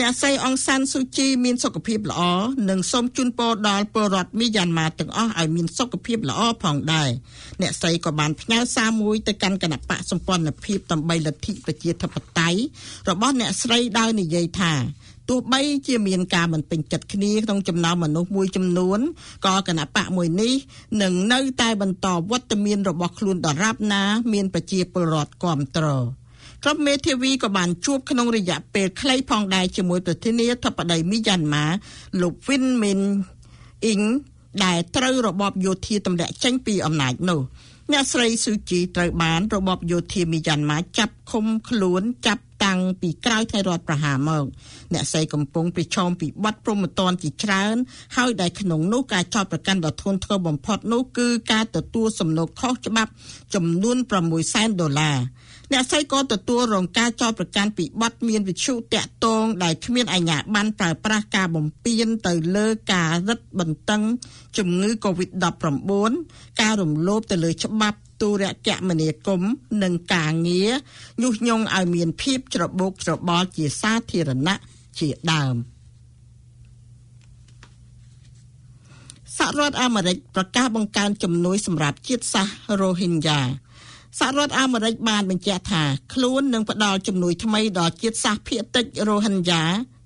[0.00, 2.22] អ្នកស្រីអង្សានស៊ូជីមានសុខភាពល្អ
[2.70, 7.08] និងសូមជូនពរដល់ពលរដ្ឋមីយ៉ាន់ម៉ាទាំងអស់ឲ្យមានសុខភាពល្អផងដែរ
[7.62, 12.58] អ្នកស្រីក៏បានផ្ញើសារមួយទៅកាន់គណៈបកសម្ព័ន្ធភាពដើម្បីលទ្ធិប្រជាធិបតេយ្យ
[13.10, 14.72] របស់អ្នកស្រីដោយនិយាយថា
[15.28, 19.00] ទោះបីជាមានការមិនពេញចិត្តគ្នាក្នុងចំណោមមនុស្សមួយចំនួន
[19.46, 20.52] ក៏គណៈបកមួយនេះ
[21.02, 24.02] នឹងនៅតែបន្តវត្តមានរបស់ខ្លួនដរាបណា
[24.32, 26.04] មានប្រជាពលរដ្ឋគ្រប់គ្រង
[26.64, 31.66] ក្រុមមេធាវីក៏បានជួបក្នុងរយៈពេលខ្លីផងដែរជាមួយប្រធានាធិបតីមីយ៉ាន់ម៉ា
[32.22, 33.00] លោកវិនមីន
[33.86, 34.02] អ៊ីង
[34.64, 37.40] ដែលត្រូវរបបយោធាទម្លាក់ចេញពីអំណាចនោះ
[37.92, 44.44] អ្នកស្រីស៊ូជីត្រូវបានរបបយោធាមីយ៉ាន់ម៉ាចាប់ឃុំខ្លួនចាប់ តាំងពីក្រោយថ្ងៃរដ្ឋប្រហារមក
[44.92, 47.76] អ្នកស្រីកំពុងប្រឈមពីបទប្រមទ័នជាច្រើន
[48.16, 53.10] ហើយដែលក្នុងនោះការចោទប្រកាន់ដ៏ធ្ងន់ធ្ងរបំផុតនោះគឺការទទួលសំណូកខុសច្បាប់
[53.54, 55.18] ចំនួន6សែនដុល្លារ
[55.72, 64.02] អ្នកស្រីក៏ទទួលរងការចោទប្រកាន់ពីបទមានវិជ្ជាតាក់ទងដែលគ្មានអាជ្ញាប័ណ្ណប្រើប្រាស់ការបំពានទៅលើការរឹតបន្តឹង
[64.58, 69.52] ជំងឺ Covid-19 ការរំលោភទៅលើច្បាប់ ទូរគមនាគមន៍
[69.82, 70.70] និងការងារ
[71.22, 74.56] ញុះញង់ឲ្យមានភាពច្របូកច្របល់ជាសាធារណៈ
[74.98, 75.54] ជាដើម
[79.36, 83.40] សហរដ្ឋអាមេរិកប្រកាសបង្កើនជំនួយសម្រាប់ជាតិសាសន៍រ៉ូហិញយ៉ា
[84.18, 85.82] សហរដ្ឋអាមេរិកបានបញ្ជាក់ថា
[86.14, 89.62] ខ្លួននឹងផ្ដល់ជំនួយថ្មីដល់ជាតិសាសន៍ភាគតិចរ៉ូហិញយ៉ា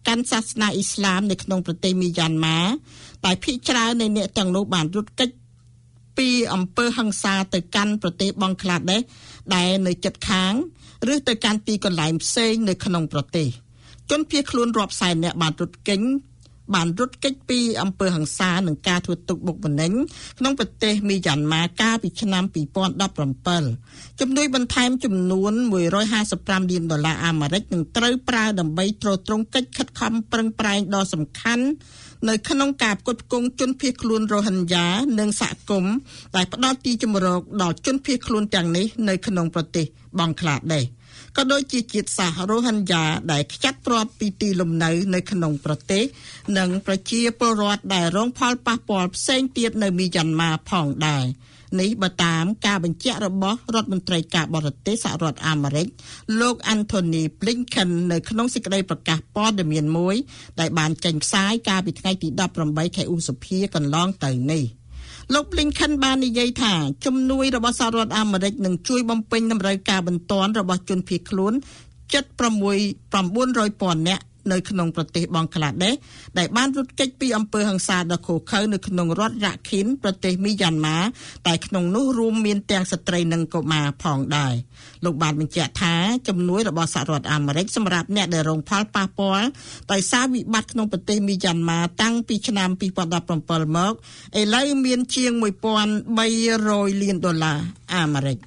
[0.09, 2.61] កាន់សាសនាអ៊ីស្លាមនៅក្នុងប្រទេសមីយ៉ាន់ម៉ា
[3.25, 5.31] តែភាគច្រើននៃអ្នកទាំងនោះបានរត់គេច
[6.19, 9.01] ពីអំពើហិង្សាទៅកាន់ប្រទេសបង់ក្លាដេស
[9.55, 10.53] ដែលនៅជិតខាង
[11.13, 13.49] ឬទៅកាន់ទីកន្លែងផ្សេងនៅក្នុងប្រទេស
[14.11, 16.03] ជនភៀសខ្លួនរាប់សែននាក់បានរត់គេញ
[16.75, 19.93] បានរត់គេចពីអំពើហិង្សានិងការធ្វើទុកបុកម្នេញ
[20.39, 22.45] ក្នុងប្រទេសមីយ៉ាន់ម៉ាកាលពីឆ្នាំ
[23.33, 25.53] 2017ជំនួយបន្ថែមចំនួន
[26.13, 31.65] 155លានដុល្លារអាមេរិកនឹងត្រូវប្រើដើម្បីទ្រទ្រង់កិច្ចខិតខំប្រឹងប្រែងដ៏សំខាន់
[32.29, 34.87] នៅក្នុងការផ្គត់ផ្គង់ជនភៀសខ្លួនរ៉ូហិញយ៉ា
[35.19, 35.95] និងសហគមន៍
[36.37, 39.87] ដែលផ្ដល់ទីជម្រកដល់ជនភៀសខ្លួនទាំងនេះនៅក្នុងប្រទេស
[40.19, 40.85] បង់ក្លាដេស
[41.37, 46.05] ក៏ដូចជាជាតិសាសន៍រ៉ូហិញយ៉ាដែលខ្ចាត់ព្រាត់ពីទីលំនៅនៅក្នុងប្រទេស
[46.59, 51.25] និងប្រជាពលរដ្ឋដែលរងផលប៉ះពាល់ផ្សេងទៀតនៅមីយ៉ាន់ម៉ាផងដែរ
[51.81, 55.87] នេះបើតាមការបញ្ជាក់របស់រដ្ឋមន្ត្រីការបរទេសសហរដ្ឋអាមេរិក
[56.41, 60.17] លោក Anthony Blinken នៅក្នុងសេចក្តីប្រកាសព័ត៌មានមួយ
[60.61, 62.29] ដែលបានចេញផ្សាយកាលពីថ្ងៃទី
[62.63, 64.65] 18ខែឧសភាកន្លងទៅនេះ
[65.35, 66.75] លោក Blinken បាននិយាយថា
[67.07, 71.53] ជំនួយរបស់សហរដ្ឋអាមេរិកនឹងជួយបំពេញតម្រូវការបន្ទាន់របស់ជនភៀសខ្លួន
[72.15, 75.95] 76 900,000នាក់ នៅក្នុងប្រទេសបង់ក្លាដេស
[76.39, 80.99] ដែលបានរត់គេចពីអំពើហិង្សាដ៏ឃោរឃៅនៅក្នុងរដ្ឋរ៉ាខីនប្រទេសមីយ៉ាន់ម៉ា
[81.47, 84.55] តែក្នុងនោះរួមមានទាំងស្ត្រីនិងកុមារផងដែរ
[85.05, 85.95] លោកបានបញ្ជាក់ថា
[86.29, 89.47] ជំនួយរបស់សហរដ្ឋអាមេរិកសម្រាប់អ្នកដែលរងផលប៉ះពាល់
[89.93, 92.71] ដោយសារវិបត្តិក្នុងប្រទេសមីយ៉ាន់ម៉ាតាំងពីឆ្នាំ
[93.15, 93.93] 2017មក
[94.41, 97.59] ឥឡូវមានជាង1300លានដុល្លារ
[97.95, 98.39] អាមេរិក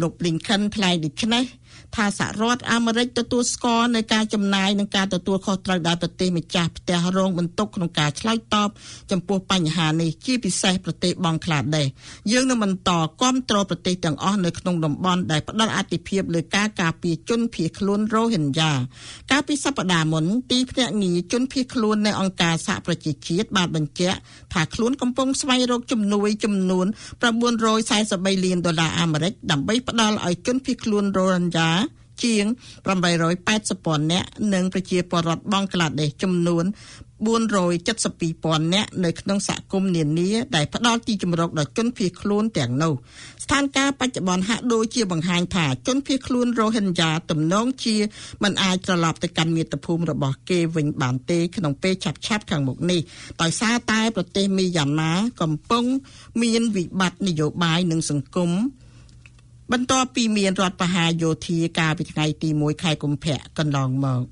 [0.00, 1.44] លោក Blinken ថ្លែងដូចនេះ
[1.96, 8.68] ថាសហរដ្ឋអាមេរិកទទួលស្គាល់នៅការចំណាយនិងការទទួលខុសត្រូវដែលប្រទេសម្ចាស់ផ្ទះរងបន្ទុកក្នុងការឆ្លើយតប
[9.10, 11.86] ចំពោះបញ្ហានេះជាពិសេសប្រទេសបង់ក្លាដេស
[12.32, 12.90] យើងនឹងបន្ត
[13.22, 18.72] គាំទ្រប្រទេសទាំងអស់នៅក្នុងតំបន់ដែលផ្ដល់អាទិភាពលើការការពារជនភៀសខ្លួនរ៉ូហិញយ៉ា
[19.30, 24.18] កាលពីសប្តាហ៍មុនទីភ្នាក់ងារជនភៀសខ្លួននៅអង្គការសហប្រជាជាតិបានបញ្ជាក់
[24.52, 26.86] ថាខ្លួនកំពុងស្វែងរកជំនួយចំនួន
[27.64, 31.70] 943លានដុល្លារអាមេរិកដើម្បីផ្ដល់ឲ្យជនភៀសខ្លួនរ៉ូហិញយ៉ា
[32.24, 32.44] ជាង
[33.20, 36.64] 880ពាន់នាក់និងប្រជាពលរដ្ឋបង់ក្លាដេសចំនួន
[37.28, 42.94] 472ពាន់នាក់នៅក្នុងសហគមន៍នានាដែលផ្ដល់ទីជម្រកដល់ជនភៀសខ្លួនទាំងនោះ
[43.44, 47.96] ស្ថានភាពបច្ចុប្បន្នហាក់ដូចជាបង្ហាញថាជនភៀសខ្លួនរ៉ូហិញយ៉ា ទំនងជា
[48.42, 53.00] មិនអាចត្រឡប់ទៅកាន់មាតុភូមិរបស់គេវិញបានទេក្នុងពេលឆាប់ឆាប់ខាងមុខនេះ
[53.42, 55.12] ដោយសារតែប្រទេសមីយ៉ាន់ម៉ា
[55.42, 55.84] កំពុង
[56.42, 58.50] មានវិបត្តិនយោបាយនិងសង្គម
[59.72, 64.24] បន្ទាប់ពីមានរដ្ឋប្រហារយោធាកាលពីថ្ងៃទី1ខែកុម្ភៈកន្លងមក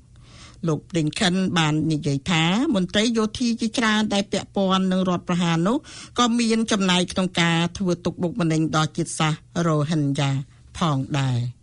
[0.67, 2.43] លោក Blinken បាននិយាយថា
[2.75, 5.77] មន្ត្រីយោធាជាច្រើនដែលពាក់ព័ន្ធនឹងរដ្ឋប្រហារនោះ
[6.19, 10.31] ក៏មានចំណែកក្នុងការធ្វើទុកបុកម្នេញដល់ជាតិសាសន៍ Rohingya
[10.77, 11.37] ផងដែរ។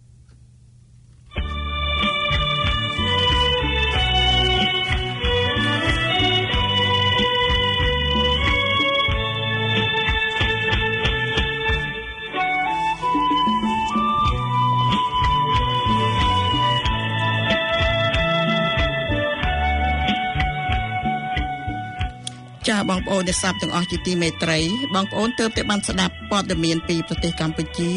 [23.07, 24.59] បងប្អូនអ្នកស្ដាប់ទាំងអស់ជាទីមេត្រី
[24.95, 27.91] បងប្អូនទើបតែបានស្ដាប់ព័ត៌មានពីប្រទេសកម្ពុជា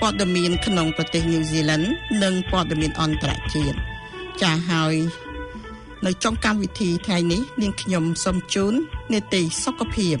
[0.00, 1.86] ព័ត៌មានក្នុងប្រទេសញូហ្សេឡង់
[2.22, 3.76] និងព័ត៌មានអន្តរជាតិ
[4.42, 4.94] ចាហើយ
[6.06, 8.74] នៅចុងកម្មវិធីថ្ងៃនេះនាងខ្ញុំសូមជូន
[9.12, 10.16] នេតិសុខភាព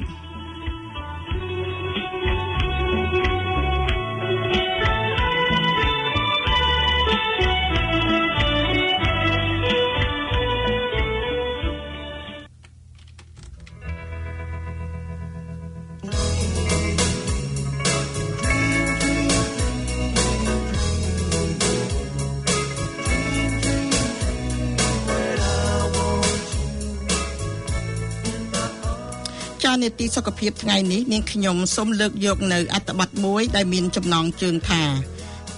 [29.82, 34.82] នេតិសុខភាពថ្ងៃនេះនាងខ្ញុំសូមលើកយកនៅអត្ថបទមួយដែលមានចំណងជើងថា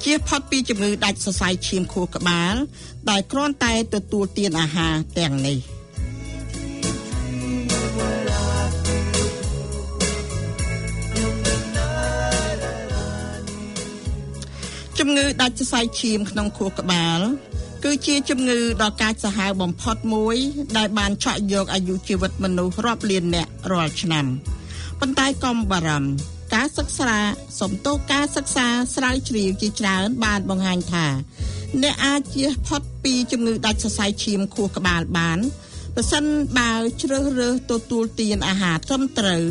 [0.04, 2.54] ជៀសផុតពីជំងឺដាច់សរសៃឈាមខួរក្បាល
[3.10, 5.58] ដែលគ្រាន់តែទទួលទានអាហារទាំងនេះ
[14.98, 17.20] ជំងឺដាច់សរសៃឈាមក្នុងខួរក្បាល
[17.84, 20.36] គឺជាជំងឺដ៏កាចសាហាវបំផុតមួយ
[20.76, 24.26] ដែលបានឆក់យកអាយុជីវិតមនុស្សរាប់លាននាក់រាល់ឆ្នាំ
[25.00, 26.10] ប៉ុន្តែកុំបារម្ភ
[26.54, 27.12] ការសិក្សា
[27.60, 31.06] សំទោសការសិក្សាស្រាវជ្រាវជាច្រើនបានបង្ហាញថា
[31.82, 35.38] អ្នកអាចជៀសផុតពីជំងឺដាច់សរសៃឈាមខួរក្បាលបាន
[35.96, 36.24] ប្រសិន
[36.58, 36.72] បើ
[37.02, 39.42] ជ្រើសរើសទទួលទានអាហារត្រឹមត្រូវ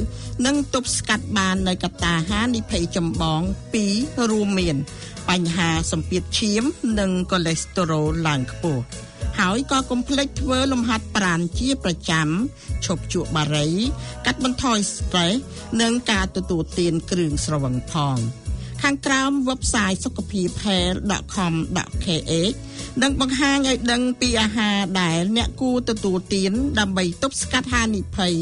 [0.46, 3.42] និងទប់ស្កាត់បាននៅកត្តាហានិភ័យចម្បង
[3.86, 4.76] 2រួមមាន
[5.30, 6.64] បញ្ហាសម្ពាធឈាម
[7.00, 8.84] និងកូលេស្តេរ៉ុលឡើងខ្ពស់
[9.40, 12.28] ហើយក៏កុំភ្លេចធ្វើលំហាត់ប្រាណជាប្រចាំ
[12.86, 13.70] ឈប់ជក់បារី
[14.26, 15.38] កាត់បន្ថយ stress
[15.82, 18.18] និងការទទួលទានគ្រឿងស្រវឹងផង
[18.82, 22.32] ខាងក្រោម website សុខភាព health.com.kh
[23.02, 28.34] នឹងបង្ហាញឲ្យដឹងពីអាហារដែលអ្នកគួរទទួលទានដើម្បីទប់ស្កាត់ហានិភ័យ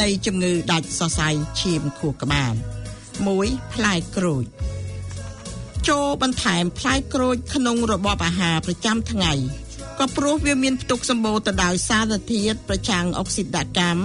[0.00, 1.28] នៃជំងឺដាច់សរសៃ
[1.60, 2.54] ឈាមខួរក្បាល
[3.12, 4.44] 1ផ្លែក្រូច
[5.88, 9.32] ចូលបន្ថែមផ្លែក្រូចក្នុងរបបអាហារប្រចាំថ្ងៃ
[9.98, 14.02] ក៏ព្រោះវាមានផ្ទុកសម្បូរទៅដោយសារធាតុប្រឆាំងអុកស៊ីតកម្ម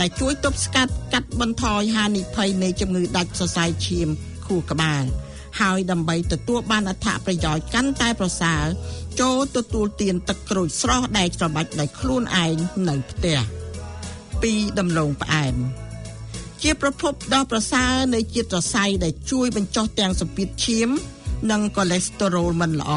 [0.00, 4.08] ដែលជួយទប់ស្កាត់កាត់បន្ថយហានិភ័យនៃជំងឺដាច់សរសៃឈាម
[4.46, 5.04] ខួរក្បាល
[5.60, 8.64] ហើយដើម្បីទទួលបានអត្ថប្រយោជន៍កាន់តែប្រសើរ
[9.20, 12.56] ចូលទទួលទានទឹកក្រូចស្រស់ដែលច្របាច់ដោយខ្លួនឯង
[12.88, 13.38] នៅផ្ទះ
[14.12, 15.56] 2ដំឡូងផ្អែម
[16.62, 20.88] ជាប្រភពដ៏ប្រសើរនៃជាតិរស័យដែលជួយបញ្ចុះទាំងសម្ពាធឈាម
[21.50, 22.92] និងកូលេស្តេរ៉ុលមិនល្អ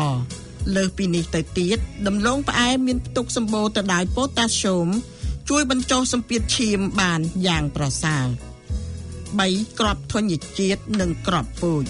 [0.75, 1.77] លើសពីនេះទៅទៀត
[2.07, 4.87] ដំឡូងផ្អែមមានផ្ទុកសម្បូរទៅដោយប៉ូតាស្យូម
[5.49, 8.27] ជួយបញ្ចុះសម្ពាធឈាមបានយ៉ាងប្រសើរ
[9.03, 11.85] 3ក្របធញ្ញជាតិនិងក្របពូជ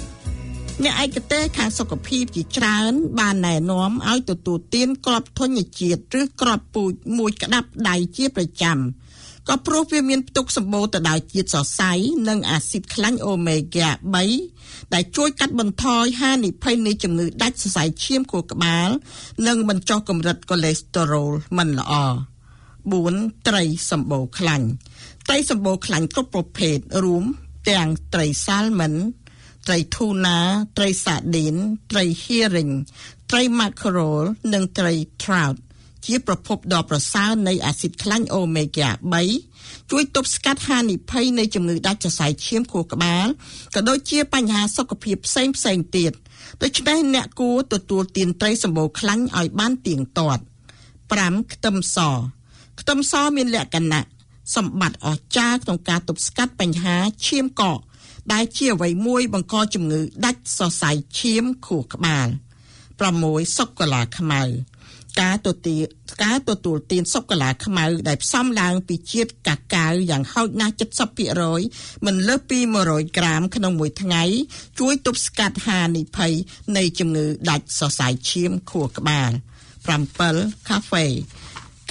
[0.83, 8.77] អ្នកឯកទេសខាងសុខភាពជាច្រើន បានណែនាំឲ្យទទួលទានក្របធញ្ញជាតិឬក្របពូជមួយក្តាប់ដៃជាប្រចាំ
[9.49, 11.91] ក៏ព្រោះវាមានផ្ទុកសម្បូរទៅដោយជាតិសរសៃ
[12.29, 13.89] និងអាស៊ីតខ្លាញ់អូមេហ្គា
[14.41, 18.89] 3ដែលជួយកាត់បន្ថយហានិភ័យនៃជំងឺដាច់សរសៃឈាមខួរក្បាល
[19.47, 21.93] និងបញ្ចុះកម្រិតកូលេស្តេរ៉ុលមិនល្អ
[22.69, 24.67] 4ត្រីសម្បូរខ្លាញ់
[25.27, 27.23] ត្រីសម្បូរខ្លាញ់គ្រប់ប្រភេទរួម
[27.69, 28.93] ទាំងត្រីសាល់មិន
[29.67, 30.39] ត្រីធូណា
[30.77, 31.55] ត្រីសាឌីន
[31.91, 32.71] ត្រីហៀរីង
[33.31, 34.21] ត្រីម៉ាក្រូល
[34.53, 35.57] និងត្រី trout
[36.05, 38.89] ជាប្រភពដ៏ប្រសើរនៃអាស៊ីតខ្លាញ់អូមេហ្គា
[39.39, 43.27] 3ជួយទប់ស្កាត់ហានិភ័យនៃជំងឺដាច់សរសៃឈាមខួរក្បាល
[43.75, 46.11] ក៏ដូចជាបញ្ហាសុខភាពផ្សេងផ្សេងទៀត
[46.63, 50.43] ដូច្នេះអ្នកគួរទទួលទានត្រីសម្បូរខ្លាញ់ឲ្យបានទៀងទាត់
[50.97, 51.97] 5ខ្ទឹមស
[52.79, 54.05] ខ្ទឹមសមានលក្ខណៈ
[54.55, 56.95] សម្បត្តិអស្ចារ្យក្នុងការទប់ស្កាត់បញ្ហា
[57.27, 57.79] ឈាមកក
[58.33, 62.27] ដែលជាអ្វីមួយបង្កជំងឺដាច់សរសៃឈាមខួរក្បាល
[62.91, 64.41] 6សុកាឡាខ្មៅ
[65.19, 65.83] ការទទួល
[66.23, 70.75] ការទទួលទានសុកាឡាខ្មៅដែលផ្សំឡើងពីជាតិកាកាវយ៉ាងហោចណាស់
[71.39, 74.23] 70%មិនលើសពី100ក្រាមក្នុងមួយថ្ងៃ
[74.79, 76.33] ជួយទប់ស្កាត់ហានិភ័យ
[76.77, 79.31] នៃជំងឺដាច់សរសៃឈាមខួរក្បាល
[79.99, 81.05] 7កាហ្វេ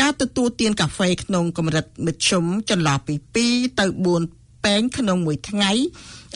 [0.00, 3.86] ការទទួលទានកាហ្វេក្នុងកម្រិតមធ្យមចន្លោះពី2ទៅ
[4.24, 5.72] 4ពែងក្នុងមួយថ្ងៃ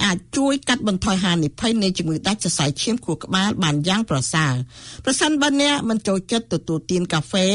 [0.05, 4.55] អាចជួយកាត់បន្ថយហានិភ័យនៃជំងឺដាច់សរសៃឈាមខួរក្បាលបានយ៉ាងប្រសើរ
[5.05, 7.49] ប្រសិនបើអ្នកមិនចូលចិត្តទទួលទានកាហ្វេ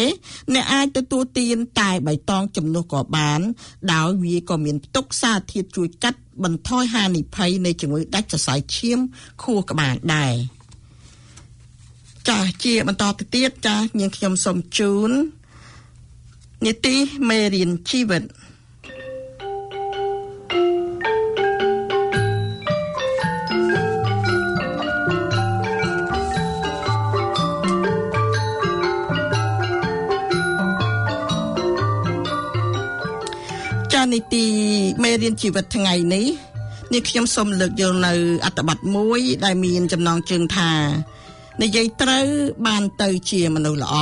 [0.53, 3.39] អ្នកអាចទទួលទានតែបៃតងជំនួសក៏បាន
[3.93, 8.99] ដោយវាក៏មានផ្ទុកសារធាតុជួយកាត់បន្ថយហានិភ័យនៃជំងឺដាច់សរសៃឈាម
[9.43, 10.35] ខួរក្បាលដែរ
[12.29, 15.11] ចាជាបន្តទៅទៀតចានាងខ្ញុំសូមជូន
[16.65, 16.95] នីតិ
[17.29, 18.23] មេរៀនជីវិត
[34.13, 34.45] នីតិ
[35.03, 36.27] មេរៀនជីវិតថ្ងៃនេះ
[36.93, 38.13] នេះខ្ញុំសូមលើកយកនៅ
[38.45, 40.71] អត្ថបទមួយដែលមានចំណងជើងថា
[41.61, 42.27] និយាយត្រូវ
[42.67, 43.95] បានទៅជាមនុស្សល្អ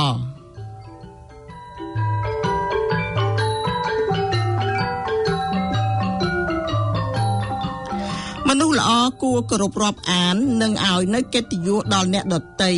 [8.48, 8.90] មនុស្សល្អ
[9.22, 12.72] គួរគោរពរាប់អាននិងឲ្យនៅកិត្តិយសដល់អ្នកដទៃ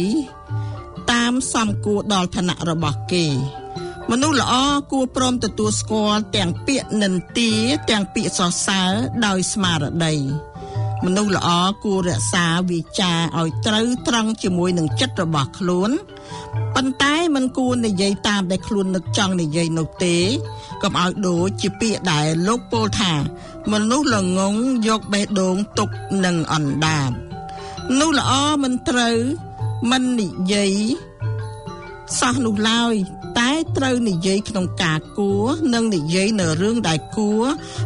[1.13, 3.27] តាមសមគួរដល់ឋានៈរបស់គេ
[4.11, 4.55] មនុស្សល្អ
[4.93, 7.51] គួរព្រមទទួលស្គាល់ទាំងពាក្យនិន្ទា
[7.91, 8.93] ទាំងពាក្យសរសើរ
[9.27, 10.15] ដោយស្មារតី
[11.05, 11.49] មនុស្សល្អ
[11.85, 15.91] គួររក្សាវាចាឲ្យត្រូវត្រង់ជាមួយនឹងចិត្តរបស់ខ្លួន
[16.75, 20.17] ប៉ុន្តែมันគួរនិយាយតាមដែលខ្លួននឹកចង់និយាយនោះទេ
[20.83, 23.13] កុំឲ្យដូចជាពាក្យដែលលោកពោលថា
[23.73, 24.55] មនុស្សល្ងង
[24.89, 25.89] យកបេះដូងទុក
[26.25, 27.11] នឹងអណ្ដាត
[27.89, 28.33] មនុស្សល្អ
[28.63, 29.17] មិនត្រូវ
[29.91, 30.73] មិននិយាយ
[32.21, 32.97] សោះនោះឡើយ
[33.39, 37.45] តែត្រូវនិយាយក្នុងការគួរនិងនិយាយនៅរឿងដែលគួរ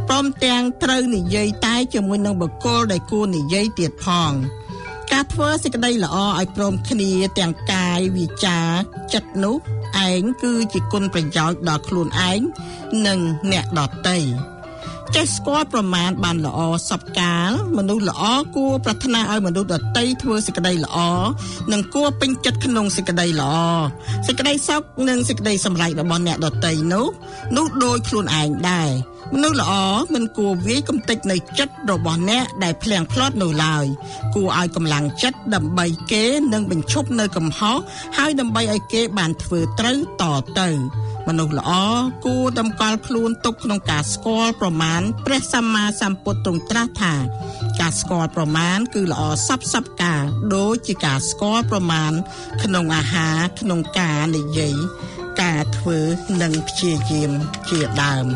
[0.09, 4.32] ព្រមទាំងត្រូវនិយាយតែជាមួយនឹងបុគ្គលដែលគួរនិយាយទៀតផង
[5.12, 8.61] ការធ្វើសេចក្តីល្អឲ្យព្រមគ្នាទាំងកាយវាចា
[9.14, 9.57] ចិត្តនោះ
[10.09, 12.40] ឯងគឺជាគុណប្រយោជន៍ដល់ខ្លួនឯង
[13.07, 13.18] និង
[13.53, 14.18] អ្នកដទៃ
[15.14, 16.60] ចេះស្គាល់ប្រមាណបានល្អ
[16.90, 18.22] សពកាលមនុស្សល្អ
[18.56, 20.98] គួរប្រាថ្នាឲ្យមនុស្សដតីធ្វើសេចក្តីល្អ
[21.72, 23.54] និងគួរពេញចិត្តក្នុងសេចក្តីល្អ
[24.26, 27.06] សេចក្តីសុខនិងសេចក្តីសម្រេចរបស់អ្នកដតីនោះ
[27.56, 28.90] នោះដូចខ្លួនឯងដែរ
[29.34, 29.72] មនុស្សល្អ
[30.14, 33.84] មិនគួរវាយកំទេចនៅចិត្តរបស់អ្នកដែលភ្លៀងផ្្លត់នោះឡើយ
[34.34, 37.76] គួរឲ្យកម្លាំងចិត្តដើម្បីគេនឹងបញ្ឈប់នៅកំហុស
[38.18, 40.24] ហើយដើម្បីឲ្យគេបានធ្វើត្រូវត
[40.60, 40.68] ទៅ
[41.28, 41.72] មនុស្សល្អ
[42.24, 47.14] គួរតម្កល់ខ្លួនទុកក្នុងការស្គាល់ប្រមាណព្រះសម្មាសម្ពុទ្ធទ្រង់ត្រាស់ថា
[47.80, 50.22] ការស្គាល់ប្រមាណគឺល្អសពសពការ
[50.54, 52.12] ដូចជាការស្គាល់ប្រមាណ
[52.62, 54.76] ក្នុងអាហារក្នុងការនិយាយ
[55.42, 55.98] ការធ្វើ
[56.42, 57.30] និងព្យាយាម
[57.68, 58.26] ជាដើម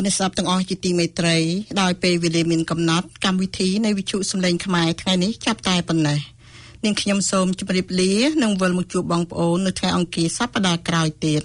[0.00, 1.36] អូនអ្នកស្ដាប់ទាំងអស់ជាទីមេត្រី
[1.80, 6.20] ដោយពេលវេលាមានកំណត់កម្មវិធីនៃវិទ្យុសំឡេងខ្មែរថ្ងៃនេះចាប់តែប៉ុណ្ណេះ
[6.84, 11.42] នាងខ្ញុំសូមជម្រាបលានិងវិលមកជួបបងប្អូននៅថ្ងៃអង្គារសប្តាហ៍ក្រោយទៀត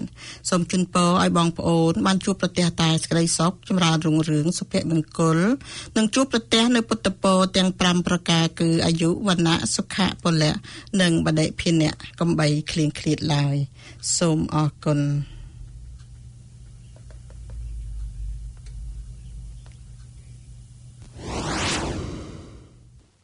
[0.50, 5.38] សូមជូនពរឲ្យបងប្អូនបានជួបប្រទះតែសេចក្តីសុខចម្រើនរុងរឿងសុភមង្គល
[5.96, 10.54] និងជួបប្រទះនៅពុទ្ធពរទាំង5ប្រការគឺអាយុវណ្ណៈសុខៈពលៈ
[11.00, 13.56] និងបដិភិនៈកំបីឃ្លៀងឃ្លាតឡើយ
[14.18, 15.00] សូមអរគុណ